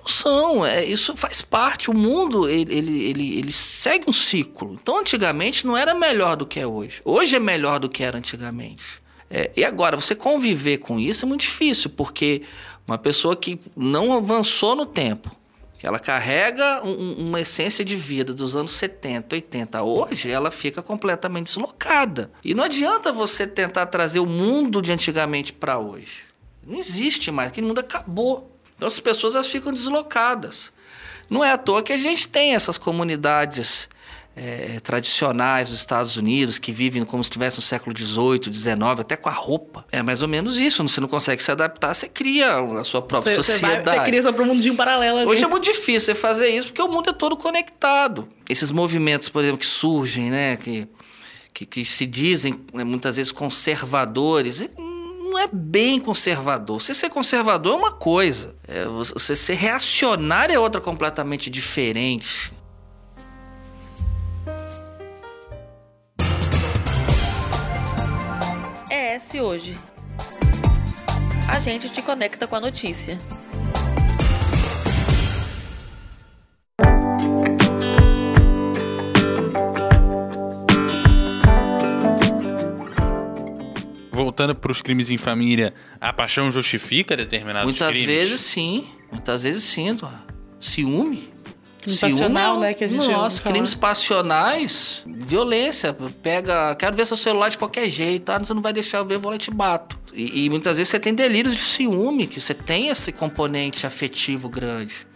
[0.00, 4.74] Não são, é, isso faz parte, o mundo, ele, ele, ele, ele segue um ciclo.
[4.80, 7.00] Então, antigamente não era melhor do que é hoje.
[7.04, 9.00] Hoje é melhor do que era antigamente.
[9.30, 12.42] É, e agora, você conviver com isso é muito difícil, porque
[12.86, 15.30] uma pessoa que não avançou no tempo,
[15.78, 19.82] que ela carrega um- um- uma essência de vida dos anos 70, 80.
[19.82, 22.30] Hoje ela fica completamente deslocada.
[22.44, 26.24] E não adianta você tentar trazer o mundo de antigamente para hoje.
[26.66, 28.49] Não existe mais, aquele mundo acabou.
[28.80, 30.72] Então as pessoas elas ficam deslocadas.
[31.28, 33.90] Não é à toa que a gente tem essas comunidades
[34.34, 39.18] é, tradicionais dos Estados Unidos, que vivem como se estivesse no século XVIII, XIX, até
[39.18, 39.84] com a roupa.
[39.92, 40.82] É mais ou menos isso.
[40.82, 43.84] Você não consegue se adaptar, você cria a sua própria Você, você, sociedade.
[43.84, 45.28] vai, você cria seu próprio mundinho paralelo.
[45.28, 48.26] Hoje é muito difícil você fazer isso porque o mundo é todo conectado.
[48.48, 50.88] Esses movimentos, por exemplo, que surgem, né, que,
[51.52, 54.62] que, que se dizem né, muitas vezes conservadores,
[55.30, 56.80] não é bem conservador.
[56.80, 62.52] Você ser conservador é uma coisa, é, você ser reacionário é outra completamente diferente.
[68.90, 69.78] ES Hoje.
[71.48, 73.18] A gente te conecta com a notícia.
[84.22, 88.06] Voltando para os crimes em família, a paixão justifica determinados Muitas crimes?
[88.06, 89.96] vezes sim, muitas vezes sim.
[90.58, 91.30] Ciúme.
[91.80, 95.96] Crime passional, né, que a gente Nossa, crimes passionais, violência.
[96.22, 99.14] Pega, quero ver seu celular de qualquer jeito, ah, você não vai deixar eu ver,
[99.14, 99.98] eu vou lá e te bato.
[100.12, 104.50] E, e muitas vezes você tem delírios de ciúme, que você tem esse componente afetivo
[104.50, 105.06] grande.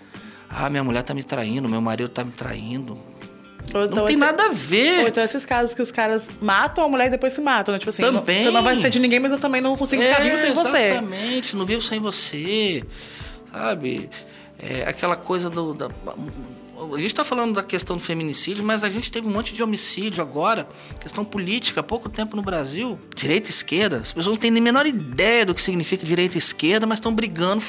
[0.48, 2.98] Ah, minha mulher tá me traindo, meu marido tá me traindo.
[3.72, 5.08] Ou Não então tem esse- nada a Ou ver.
[5.08, 7.78] então esses casos que os caras matam a mulher e depois se matam, né?
[7.78, 8.36] Tipo assim, Também.
[8.38, 10.52] não- você não vai ser de ninguém, mas eu também não consigo ficar vivo sem
[10.52, 10.76] você.
[10.76, 12.82] É, Exatamente, não vivo sem você.
[13.50, 14.10] Sabe?
[14.58, 15.74] É, aquela coisa do.
[15.74, 15.88] Da,
[16.92, 19.62] a gente está falando da questão do feminicídio, mas a gente teve um monte de
[19.62, 20.68] homicídio agora,
[21.00, 22.98] questão política, há pouco tempo no Brasil.
[23.14, 23.98] Direita e esquerda.
[23.98, 26.98] As pessoas não têm nem a menor ideia do que significa direita e esquerda, mas
[26.98, 27.62] estão brigando,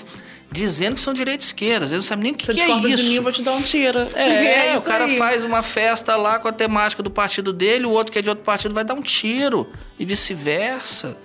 [0.52, 1.86] dizendo que são direita e esquerda.
[1.86, 3.04] Às vezes não sabem nem o que, que é isso.
[3.04, 4.00] de mim, eu vou te dar um tiro.
[4.16, 5.18] É, o isso cara aí.
[5.18, 8.30] faz uma festa lá com a temática do partido dele, o outro que é de
[8.30, 9.68] outro partido vai dar um tiro.
[10.00, 11.18] E vice-versa.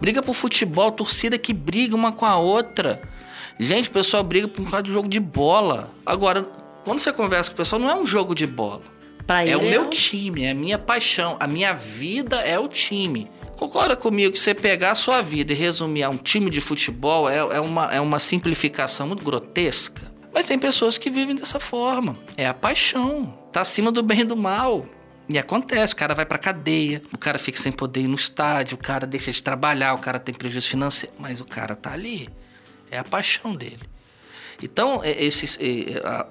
[0.00, 3.00] Briga por futebol, torcida que briga uma com a outra.
[3.58, 5.90] Gente, o pessoal briga por causa de jogo de bola.
[6.04, 6.42] Agora,
[6.84, 8.82] quando você conversa com o pessoal, não é um jogo de bola.
[9.26, 11.36] Pra É ele o meu time, é a minha paixão.
[11.40, 13.30] A minha vida é o time.
[13.56, 17.28] Concorda comigo que você pegar a sua vida e resumir a um time de futebol
[17.28, 20.12] é, é, uma, é uma simplificação muito grotesca.
[20.32, 22.16] Mas tem pessoas que vivem dessa forma.
[22.36, 23.38] É a paixão.
[23.52, 24.84] Tá acima do bem e do mal.
[25.28, 28.74] E acontece, o cara vai pra cadeia, o cara fica sem poder ir no estádio,
[28.74, 32.28] o cara deixa de trabalhar, o cara tem prejuízo financeiro, mas o cara tá ali.
[32.90, 33.80] É a paixão dele.
[34.62, 36.26] Então, é- esses, é, a,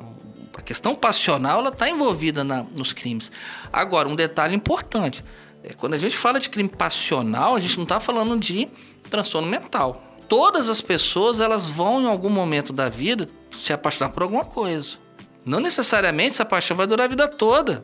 [0.57, 3.31] a questão passional ela está envolvida na- nos crimes.
[3.71, 5.23] Agora, um detalhe importante: é,
[5.71, 8.67] quando a gente fala de crime passional, a gente não está falando de
[9.09, 10.03] transtorno mental.
[10.27, 14.97] Todas as pessoas elas vão em algum momento da vida se apaixonar por alguma coisa.
[15.45, 17.83] Não necessariamente essa paixão vai durar a vida toda.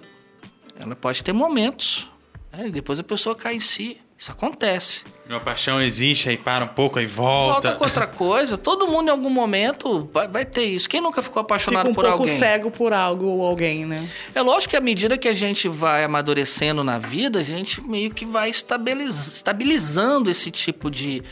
[0.78, 2.10] Ela pode ter momentos.
[2.52, 2.68] né?
[2.68, 3.98] E depois a pessoa cai em si.
[4.20, 5.04] Isso acontece.
[5.30, 7.72] Uma paixão existe, aí para um pouco, aí Volta volta.
[7.78, 8.58] com outra coisa.
[8.58, 10.90] Todo mundo em algum momento vai, vai ter isso.
[10.90, 12.38] Quem nunca ficou apaixonado Fica um por pouco alguém?
[12.38, 14.06] cego por algo ou alguém, né?
[14.36, 18.12] É lógico que à medida que a gente vai amadurecendo na vida, a gente meio
[18.12, 21.24] que vai estabiliz- estabilizando esse tipo de,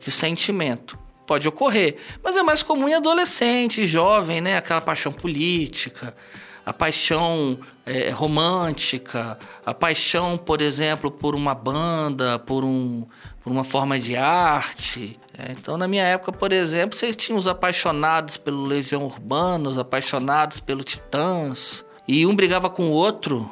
[0.00, 0.98] de sentimento.
[1.26, 4.56] Pode ocorrer, mas é mais comum em adolescente, jovem, né?
[4.56, 6.16] Aquela paixão política,
[6.64, 7.58] a paixão
[7.90, 13.04] é, romântica, a paixão, por exemplo, por uma banda, por, um,
[13.42, 15.18] por uma forma de arte.
[15.36, 19.76] É, então, na minha época, por exemplo, vocês tinham os apaixonados pelo Legião Urbana, os
[19.76, 23.50] apaixonados pelo Titãs, e um brigava com o outro,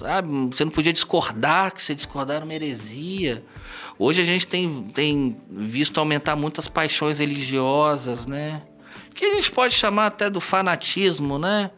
[0.00, 0.28] sabe?
[0.50, 3.44] Você não podia discordar, que você discordar era uma heresia.
[3.96, 8.62] Hoje a gente tem, tem visto aumentar muitas paixões religiosas, né?
[9.14, 11.70] Que a gente pode chamar até do fanatismo, né?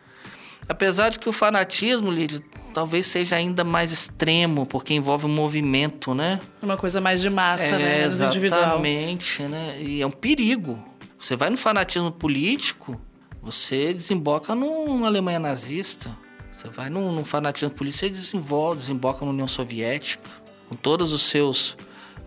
[0.68, 2.40] Apesar de que o fanatismo, Lídia,
[2.74, 6.40] talvez seja ainda mais extremo, porque envolve um movimento, né?
[6.62, 8.00] Uma coisa mais de massa, é, né?
[8.00, 8.60] Mais individual.
[8.62, 9.80] exatamente, né?
[9.80, 10.78] E é um perigo.
[11.18, 13.00] Você vai no fanatismo político,
[13.42, 16.14] você desemboca numa Alemanha nazista.
[16.56, 20.28] Você vai num, num fanatismo político, você desenvolve, desemboca na União Soviética,
[20.68, 21.76] com todos os seus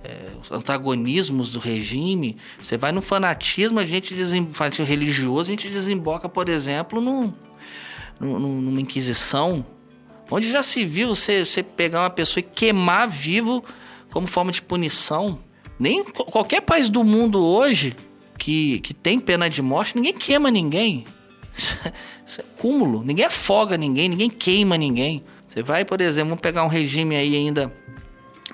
[0.03, 2.37] é, os antagonismos do regime.
[2.61, 7.31] Você vai no fanatismo, a gente desem, fanatismo religioso, a gente desemboca, por exemplo, num-
[8.27, 9.65] numa inquisição,
[10.29, 13.63] onde já se viu você, você pegar uma pessoa e queimar vivo
[14.11, 15.39] como forma de punição.
[15.79, 17.95] Nem qu- qualquer país do mundo hoje
[18.37, 21.05] que, que tem pena de morte, ninguém queima ninguém.
[22.25, 23.03] Isso é cúmulo.
[23.03, 25.23] Ninguém afoga ninguém, ninguém queima ninguém.
[25.47, 27.71] Você vai, por exemplo, vamos pegar um regime aí ainda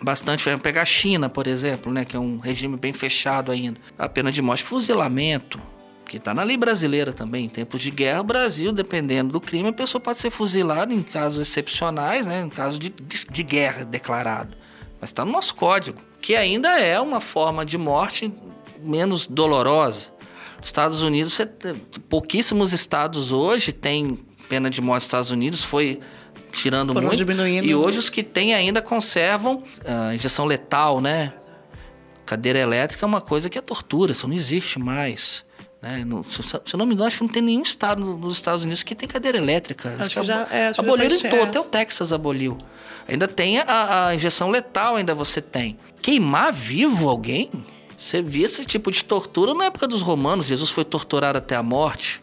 [0.01, 0.43] bastante.
[0.45, 2.03] Vamos pegar a China, por exemplo, né?
[2.05, 3.79] Que é um regime bem fechado ainda.
[3.97, 5.61] A pena de morte, fuzilamento.
[6.07, 7.45] Que está na lei brasileira também.
[7.45, 11.03] Em tempos de guerra, o Brasil, dependendo do crime, a pessoa pode ser fuzilada em
[11.03, 12.41] casos excepcionais, né?
[12.41, 14.57] Em caso de, de, de guerra declarada.
[15.01, 15.99] Mas está no nosso código.
[16.21, 18.33] Que ainda é uma forma de morte
[18.81, 20.11] menos dolorosa.
[20.61, 21.39] Estados Unidos,
[22.09, 24.17] pouquíssimos estados hoje têm
[24.49, 25.63] pena de morte nos Estados Unidos.
[25.63, 25.99] Foi
[26.51, 27.17] tirando Foram muito.
[27.17, 27.65] diminuindo.
[27.67, 31.33] E hoje os que têm ainda conservam a injeção letal, né?
[32.25, 35.45] Cadeira elétrica é uma coisa que é tortura, isso não existe mais.
[35.81, 36.03] Né?
[36.05, 38.33] No- se, se eu não me engano, acho que não tem nenhum estado no- nos
[38.33, 39.95] Estados Unidos que tem cadeira elétrica.
[39.99, 41.43] Acho que já- abo- é, acho que já aboliram em todo, é.
[41.43, 42.57] até o Texas aboliu.
[43.07, 45.77] Ainda tem a, a injeção letal, ainda você tem.
[46.01, 47.49] Queimar vivo alguém?
[47.97, 50.45] Você via esse tipo de tortura na época dos romanos.
[50.45, 52.21] Jesus foi torturado até a morte.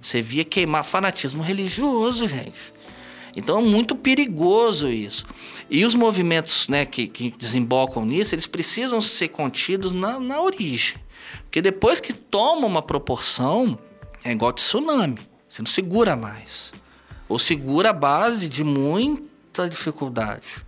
[0.00, 2.72] Você via queimar fanatismo religioso, gente.
[3.36, 5.26] Então é muito perigoso isso.
[5.68, 10.96] E os movimentos né, que, que desembocam nisso, eles precisam ser contidos na, na origem.
[11.42, 13.78] Porque depois que toma uma proporção,
[14.24, 15.18] é igual tsunami.
[15.48, 16.72] Você não segura mais.
[17.28, 20.64] Ou segura a base de muita dificuldade.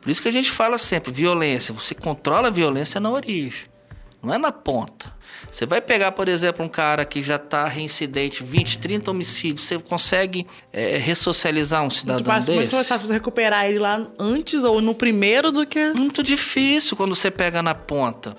[0.00, 1.74] Por isso que a gente fala sempre, violência.
[1.74, 3.66] Você controla a violência na origem,
[4.22, 5.16] não é na ponta.
[5.50, 9.78] Você vai pegar, por exemplo, um cara que já está reincidente, 20, 30 homicídios, você
[9.78, 12.88] consegue é, ressocializar um Muito cidadão fácil, muito mais desse?
[12.88, 15.92] fácil você recuperar ele lá antes ou no primeiro do que.
[15.94, 18.36] Muito difícil quando você pega na ponta.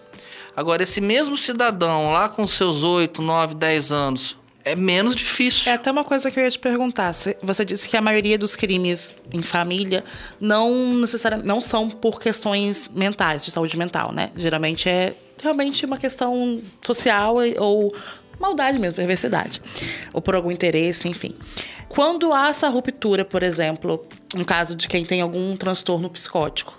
[0.55, 5.71] Agora, esse mesmo cidadão lá com seus 8, 9, 10 anos, é menos difícil.
[5.71, 7.13] É até uma coisa que eu ia te perguntar.
[7.13, 10.03] Você- Você disse que a maioria dos crimes em família
[10.39, 14.31] não necessariamente não são por questões mentais, de saúde mental, né?
[14.35, 17.93] Geralmente é realmente uma questão social ou
[18.39, 19.61] maldade mesmo, perversidade.
[20.13, 21.33] Ou por algum interesse, enfim.
[21.87, 26.77] Quando há essa ruptura, por exemplo, no caso de quem tem algum transtorno psicótico,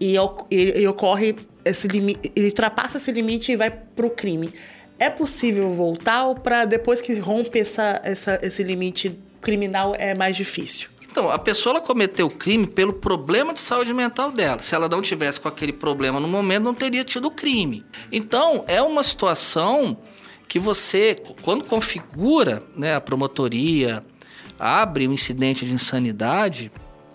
[0.00, 0.16] e,
[0.50, 4.52] e- e ocorre esse limite, ele ultrapassa esse limite e vai pro crime.
[4.98, 10.36] É possível voltar ou para depois que rompe essa, essa- esse limite criminal é mais
[10.36, 10.88] difícil?
[11.14, 14.60] Então, a pessoa cometeu o crime pelo problema de saúde mental dela.
[14.60, 17.86] Se ela não tivesse com aquele problema no momento, não teria tido o crime.
[18.10, 19.96] Então, é uma situação
[20.48, 24.04] que você, quando configura né, a promotoria,
[24.58, 26.72] abre um incidente de insanidade,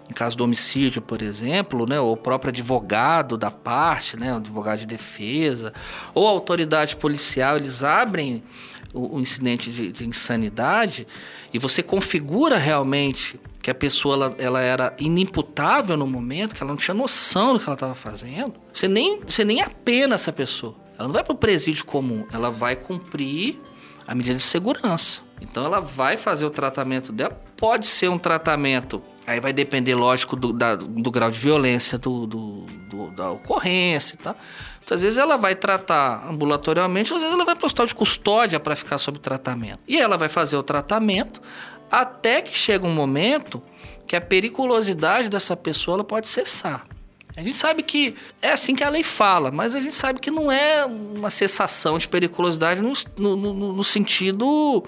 [0.10, 4.38] em caso do homicídio, por exemplo, né, ou o próprio advogado da parte, né, o
[4.38, 5.72] advogado de defesa,
[6.16, 8.44] ou a autoridade policial, eles abrem
[8.92, 11.06] o, o incidente de, de insanidade
[11.54, 16.72] e você configura realmente que a pessoa ela, ela era inimputável no momento, que ela
[16.72, 20.76] não tinha noção do que ela estava fazendo, você nem, você nem apena essa pessoa.
[20.98, 23.60] Ela não vai para o presídio comum, ela vai cumprir
[24.08, 25.22] a medida de segurança.
[25.40, 27.40] Então ela vai fazer o tratamento dela.
[27.56, 32.26] Pode ser um tratamento, aí vai depender, lógico, do, da- do grau de violência do,
[32.28, 34.36] do- do- da ocorrência e tal.
[34.80, 38.60] Muitas vezes ela vai tratar ambulatorialmente, às vezes ela vai para o hospital de custódia
[38.60, 39.80] para ficar sob tratamento.
[39.88, 41.42] E ela vai fazer o tratamento
[41.92, 43.62] até que chega um momento
[44.08, 46.84] que a periculosidade dessa pessoa ela pode cessar.
[47.38, 50.32] A gente sabe que é assim que a lei fala, mas a gente sabe que
[50.32, 54.84] não é uma cessação de periculosidade no, no- no- no sentido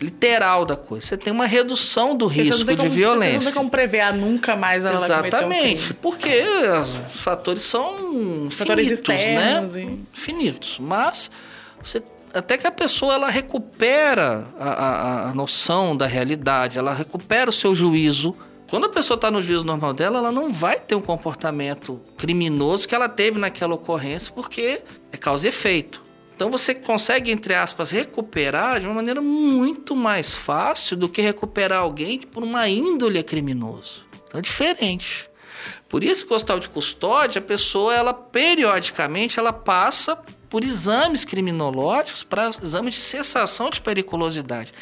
[0.00, 1.06] literal da coisa.
[1.06, 3.38] Você tem uma redução do Porque risco tem de como- Você violência.
[3.38, 5.98] não tem como prever, nunca mais ela um Exatamente, crime.
[6.00, 6.42] porque
[6.80, 9.82] os fatores são Fatores finitos, externos né?
[9.82, 11.30] e- Finitos, mas
[11.82, 17.50] você- até que a pessoa ela recupera a, a- a noção da realidade, ela recupera
[17.50, 18.34] o seu juízo.
[18.70, 22.86] Quando a pessoa está no juízo normal dela, ela não vai ter um comportamento criminoso
[22.86, 24.80] que ela teve naquela ocorrência, porque
[25.12, 26.00] é causa e efeito.
[26.40, 31.80] Então você consegue, entre aspas, recuperar de uma maneira muito mais fácil do que recuperar
[31.80, 34.06] alguém que por uma índole é criminoso.
[34.24, 35.28] Então é diferente.
[35.86, 40.16] Por isso que o hospital de custódia, a pessoa, ela periodicamente, ela passa
[40.48, 44.72] por exames criminológicos para exames de cessação de periculosidade.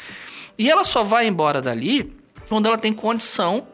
[0.57, 2.15] E ela só vai embora dali
[2.47, 3.67] quando ela tem condição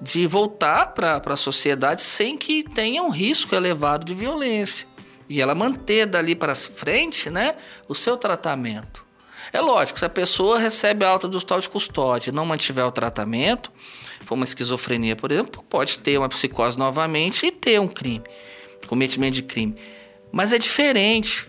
[0.00, 4.86] de voltar para a sociedade sem que tenha um risco elevado de violência.
[5.28, 7.56] E ela manter dali para frente né,
[7.88, 9.04] o seu tratamento.
[9.52, 12.90] É lógico, se a pessoa recebe alta do hospital de custódia e não mantiver o
[12.90, 13.70] tratamento,
[14.24, 18.24] for uma esquizofrenia, por exemplo, pode ter uma psicose novamente e ter um crime,
[18.86, 19.74] cometimento de crime.
[20.32, 21.48] Mas é diferente,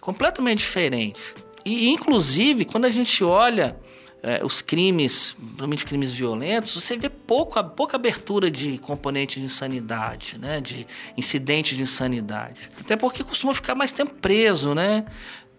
[0.00, 1.20] completamente diferente.
[1.64, 3.76] E, inclusive, quando a gente olha
[4.22, 10.36] é, os crimes, principalmente crimes violentos, você vê pouco, pouca abertura de componente de insanidade,
[10.38, 10.60] né?
[10.60, 12.70] de incidente de insanidade.
[12.80, 15.04] Até porque costuma ficar mais tempo preso, né?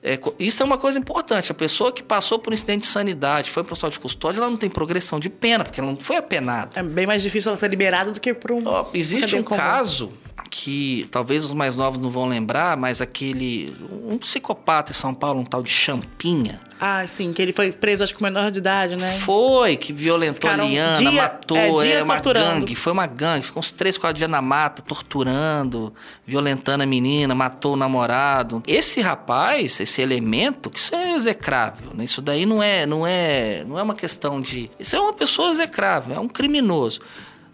[0.02, 1.52] É, isso é uma coisa importante.
[1.52, 4.40] A pessoa que passou por um incidente de insanidade, foi para o hospital de custódia,
[4.40, 6.80] ela não tem progressão de pena, porque ela não foi apenada.
[6.80, 8.62] É bem mais difícil ela ser liberada do que por um.
[8.66, 9.60] Ó, existe um comum.
[9.60, 10.14] caso
[10.50, 13.76] que talvez os mais novos não vão lembrar, mas aquele.
[14.04, 16.62] Um psicopata em São Paulo, um tal de Champinha.
[16.82, 19.06] Ah, sim, que ele foi preso, acho que com menor de idade, né?
[19.20, 22.60] Foi, que violentou Ficaram a Liana, dia- matou, é, é, uma torturando.
[22.62, 25.94] gangue, foi uma gangue, ficou uns três, quatro dias na mata, torturando,
[26.26, 28.64] violentando a menina, matou o namorado.
[28.66, 32.06] Esse rapaz, esse elemento, que isso é execrável, né?
[32.06, 34.72] Isso daí não é, não é, não é uma questão de...
[34.80, 37.02] Isso é uma pessoa execrável, é um criminoso.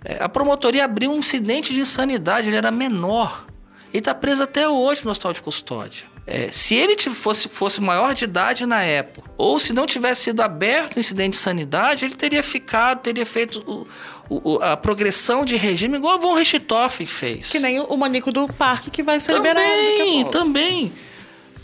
[0.04, 3.48] É, a promotoria abriu um incidente de insanidade, ele era menor.
[3.92, 6.06] Ele tá preso até hoje no hospital de custódia.
[6.28, 10.42] É, se ele fosse, fosse maior de idade na época, ou se não tivesse sido
[10.42, 13.88] aberto o incidente de sanidade, ele teria ficado, teria feito o-
[14.28, 17.50] o- o- a progressão de regime igual a Von Richthofen fez.
[17.50, 20.94] Que nem o, o maníaco do parque que vai ser liberado daqui a Também, também.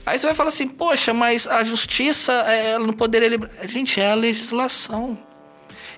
[0.06, 3.52] Aí você vai falar assim, poxa, mas a justiça é, ela não poderia liberar.
[3.68, 5.18] Gente, é a legislação.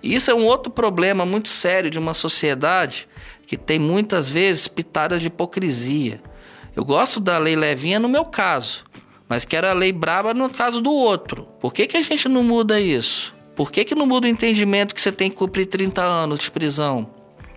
[0.01, 3.09] E isso é um outro problema muito sério de uma sociedade
[3.45, 6.22] que tem muitas vezes pitadas de hipocrisia.
[6.76, 8.84] Eu gosto da lei levinha no meu caso,
[9.30, 11.48] mas quero a lei braba no caso do outro.
[11.60, 13.34] Por que, que a gente não muda isso?
[13.56, 16.50] Por que, que não muda o entendimento que você tem que cumprir 30 anos de
[16.50, 17.08] prisão?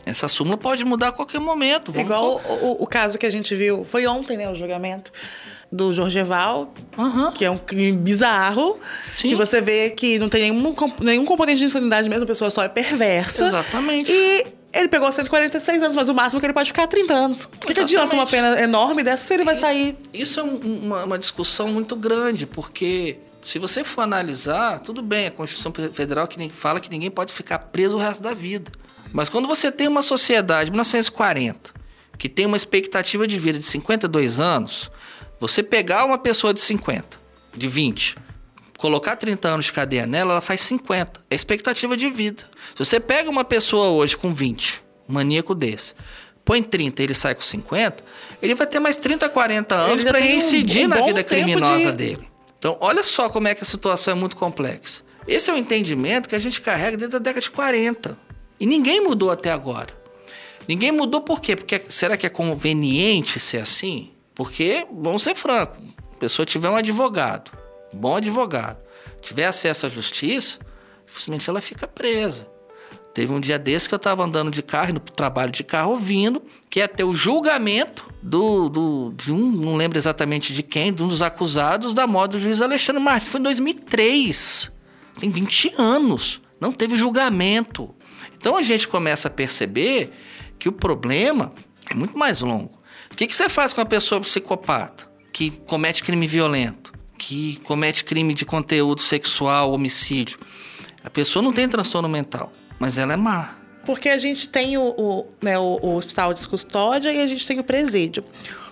[0.04, 1.90] Essa súmula pode mudar a qualquer momento.
[1.90, 5.10] Vamos Igual o, o- o caso que a gente viu, foi ontem, né, o julgamento
[5.72, 7.32] do Jorgeval, Aham.
[7.32, 9.30] que é um crime bizarro, Sim.
[9.30, 12.62] que você vê que não tem nenhum, nenhum componente de insanidade mesmo, a pessoa só
[12.62, 13.46] é perversa.
[13.46, 14.12] Exatamente.
[14.12, 14.46] E
[14.78, 17.44] ele pegou 146 anos, mas o máximo que ele pode ficar é 30 anos.
[17.44, 20.56] O que, que adianta uma pena enorme dessa se ele vai sair Isso é um-
[20.86, 26.26] uma, uma discussão muito grande, porque se você for analisar, tudo bem, a Constituição Federal
[26.26, 28.70] que fala que ninguém pode ficar preso o resto da vida.
[29.12, 31.72] Mas quando você tem uma sociedade, 1940,
[32.18, 34.90] que tem uma expectativa de vida de 52 anos,
[35.38, 37.18] você pegar uma pessoa de 50,
[37.56, 38.16] de 20,
[38.78, 41.20] colocar 30 anos de cadeia nela, ela faz 50.
[41.30, 42.44] É expectativa de vida.
[42.74, 45.94] Se você pega uma pessoa hoje com 20, um maníaco desse,
[46.44, 48.04] põe 30 e ele sai com 50,
[48.42, 51.90] ele vai ter mais 30, 40 anos para tem um- reincidir um na vida criminosa
[51.90, 52.28] de- dele.
[52.58, 55.02] Então, olha só como é que a situação é muito complexa.
[55.26, 58.16] Esse é o entendimento que a gente carrega desde a década de 40.
[58.58, 59.88] E ninguém mudou até agora.
[60.68, 61.54] Ninguém mudou por quê?
[61.56, 64.10] Porque será que é conveniente ser assim?
[64.34, 65.78] Porque, vamos ser francos,
[66.12, 68.78] a pessoa tiver um advogado, um bom advogado,
[69.20, 70.58] tiver acesso à justiça,
[71.06, 72.48] dificilmente ela fica presa.
[73.14, 76.42] Teve um dia desse que eu estava andando de carro, pro trabalho de carro, ouvindo
[76.68, 81.02] que ia ter o julgamento do, do- de um, não lembro exatamente de quem, de
[81.02, 83.30] um dos acusados da morte do juiz Alexandre Martins.
[83.30, 84.70] Foi em 2003.
[85.18, 86.42] Tem 20 anos.
[86.60, 87.94] Não teve julgamento.
[88.38, 90.12] Então a gente começa a perceber
[90.58, 91.54] que o problema
[91.90, 92.78] é muito mais longo.
[93.10, 98.04] O que, que você faz com uma pessoa psicopata que comete crime violento, que comete
[98.04, 100.38] crime de conteúdo sexual, homicídio?
[101.04, 103.56] A pessoa não tem transtorno mental, mas ela é má.
[103.84, 107.46] Porque a gente tem o, o, né, o, o hospital de custódia e a gente
[107.46, 108.24] tem o presídio.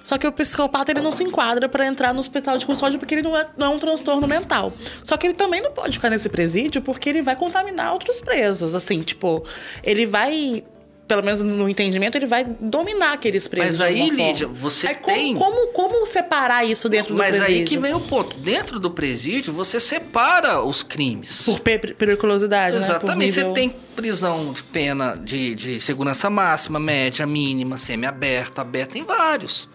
[0.05, 3.15] Só que o psicopata ele não se enquadra para entrar no hospital de custódia porque
[3.15, 4.71] ele não é, não é um transtorno mental.
[5.03, 8.75] Só que ele também não pode ficar nesse presídio porque ele vai contaminar outros presos.
[8.75, 9.43] Assim, tipo,
[9.83, 10.63] ele vai.
[11.07, 13.79] Pelo menos no entendimento, ele vai dominar aqueles presos.
[13.79, 14.09] Mas aí.
[14.09, 17.61] Lídia, você Aí como- tem- Como, como, separar isso dentro Mas do presídio?
[17.63, 18.37] aí que vem o ponto.
[18.39, 21.43] Dentro do presídio, você separa os crimes.
[21.45, 23.05] Por pe- periculosidade, Exatamente.
[23.07, 23.13] né?
[23.13, 28.95] Por nível- Você tem prisão de pena de, de segurança máxima, média, mínima, semi-aberta, aberta,
[28.95, 29.69] tem vários.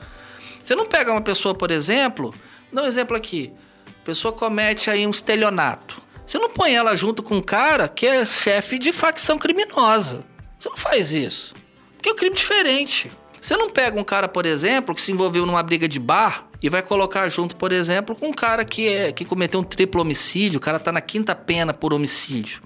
[0.63, 2.33] Você não pega uma pessoa, por exemplo,
[2.73, 3.51] dá um exemplo aqui.
[4.01, 6.01] A pessoa comete aí um estelionato.
[6.25, 10.23] Você não põe ela junto com um cara que é chefe de facção criminosa.
[10.59, 11.55] Você não faz isso.
[11.95, 13.09] Porque é um crime diferente.
[13.41, 16.67] Você não pega um cara, por exemplo, que se envolveu numa briga de bar e
[16.67, 20.57] vai colocar junto, por exemplo, com um cara que, é, que cometeu um triplo homicídio,
[20.57, 22.61] o cara tá na quinta pena por homicídio.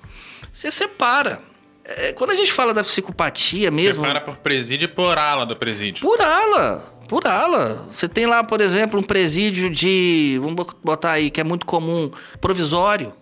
[0.52, 1.42] Você separa.
[1.86, 4.04] É, quando a gente fala da psicopatia mesmo.
[4.04, 6.02] Separa por presídio e por ala do presídio.
[6.02, 7.86] Por ala, por ala.
[7.92, 10.40] Você tem lá, por exemplo, um presídio de.
[10.42, 13.14] Vamos botar aí, que é muito comum, provisório.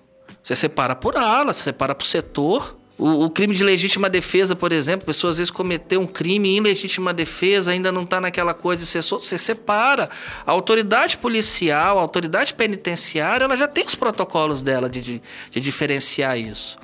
[0.43, 2.77] Você separa por ala, você separa por setor.
[3.01, 6.55] O, o crime de legítima defesa, por exemplo, a pessoa às vezes cometeu um crime
[6.55, 10.07] em legítima defesa, ainda não está naquela coisa de ser solto, você separa.
[10.45, 15.59] A autoridade policial, a autoridade penitenciária, ela já tem os protocolos dela de, de, de
[15.59, 16.77] diferenciar isso.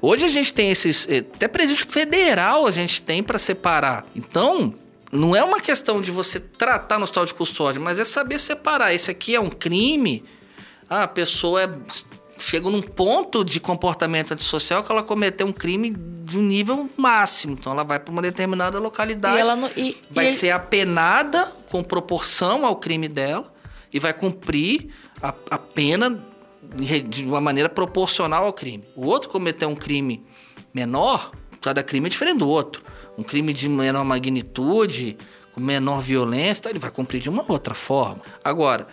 [0.00, 1.06] Hoje a gente tem esses.
[1.10, 4.06] eh, Até presídio federal a gente tem para separar.
[4.16, 4.74] Então,
[5.12, 8.94] não é uma questão de você tratar no hospital de custódia, mas é saber separar.
[8.94, 10.24] Esse aqui é um crime.
[10.88, 11.68] Ah, a pessoa é-
[12.40, 15.90] chega num ponto de comportamento antissocial que ela cometeu um crime
[16.24, 17.52] de um nível máximo.
[17.52, 19.36] Então ela vai para uma determinada localidade.
[19.36, 23.44] E ela não- e- vai e- ser apenada com proporção ao crime dela
[23.92, 24.88] e vai cumprir
[25.22, 26.22] a, a pena
[27.08, 28.84] de uma maneira proporcional ao crime.
[28.96, 30.24] O outro cometeu um crime
[30.72, 32.82] menor, cada crime é diferente do outro.
[33.18, 35.18] Um crime de menor magnitude,
[35.52, 38.20] com menor violência, então ele vai cumprir de uma outra forma.
[38.42, 38.86] Agora,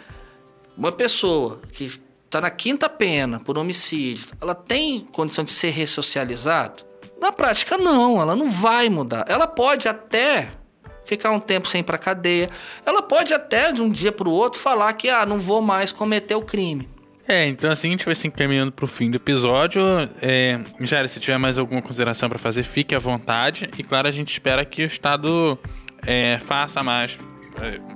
[0.78, 6.86] uma pessoa que está na quinta pena por homicídio, ela tem condição de ser ressocializada?
[7.20, 9.26] Na prática, não, ela não vai mudar.
[9.28, 10.50] Ela pode até
[11.04, 12.50] ficar um tempo sem ir para cadeia.
[12.86, 15.92] Ela pode até, de um dia para o outro, falar que ah, não vou mais
[15.92, 16.88] cometer o crime.
[17.28, 19.82] É, então assim a gente vai se encaminhando pro fim do episódio.
[20.22, 23.70] É, Jair, se tiver mais alguma consideração para fazer, fique à vontade.
[23.78, 25.58] E claro, a gente espera que o Estado
[26.06, 27.18] é, faça mais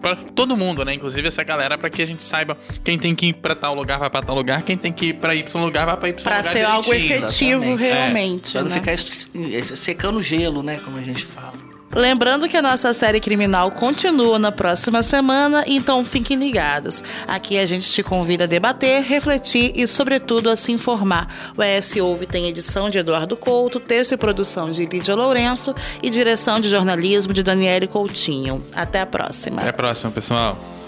[0.01, 0.93] para todo mundo, né?
[0.93, 3.99] Inclusive essa galera, para que a gente saiba quem tem que ir para tal lugar
[3.99, 6.37] vai para tal lugar, quem tem que ir para Y lugar vai para Y pra
[6.37, 6.43] lugar.
[6.43, 7.83] Para ser algo efetivo Exatamente.
[7.83, 8.51] realmente.
[8.51, 8.75] Pra não né?
[8.75, 10.79] ficar secando gelo, né?
[10.83, 11.60] Como a gente fala.
[11.93, 17.03] Lembrando que a nossa série criminal continua na próxima semana, então fiquem ligados.
[17.27, 21.53] Aqui a gente te convida a debater, refletir e, sobretudo, a se informar.
[21.57, 26.09] O ES Ouve tem edição de Eduardo Couto, texto e produção de Lídia Lourenço e
[26.09, 28.63] direção de jornalismo de Daniele Coutinho.
[28.73, 29.61] Até a próxima.
[29.61, 30.80] Até a próxima, pessoal.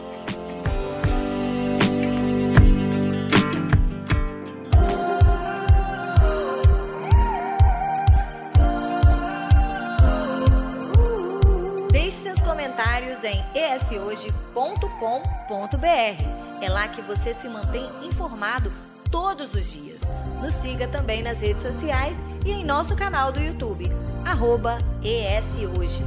[13.24, 14.44] Em eshoje.com.br.
[16.62, 18.72] É lá que você se mantém informado
[19.12, 20.02] todos os dias.
[20.42, 23.92] Nos siga também nas redes sociais e em nosso canal do YouTube,
[24.26, 26.04] arroba ESHoje.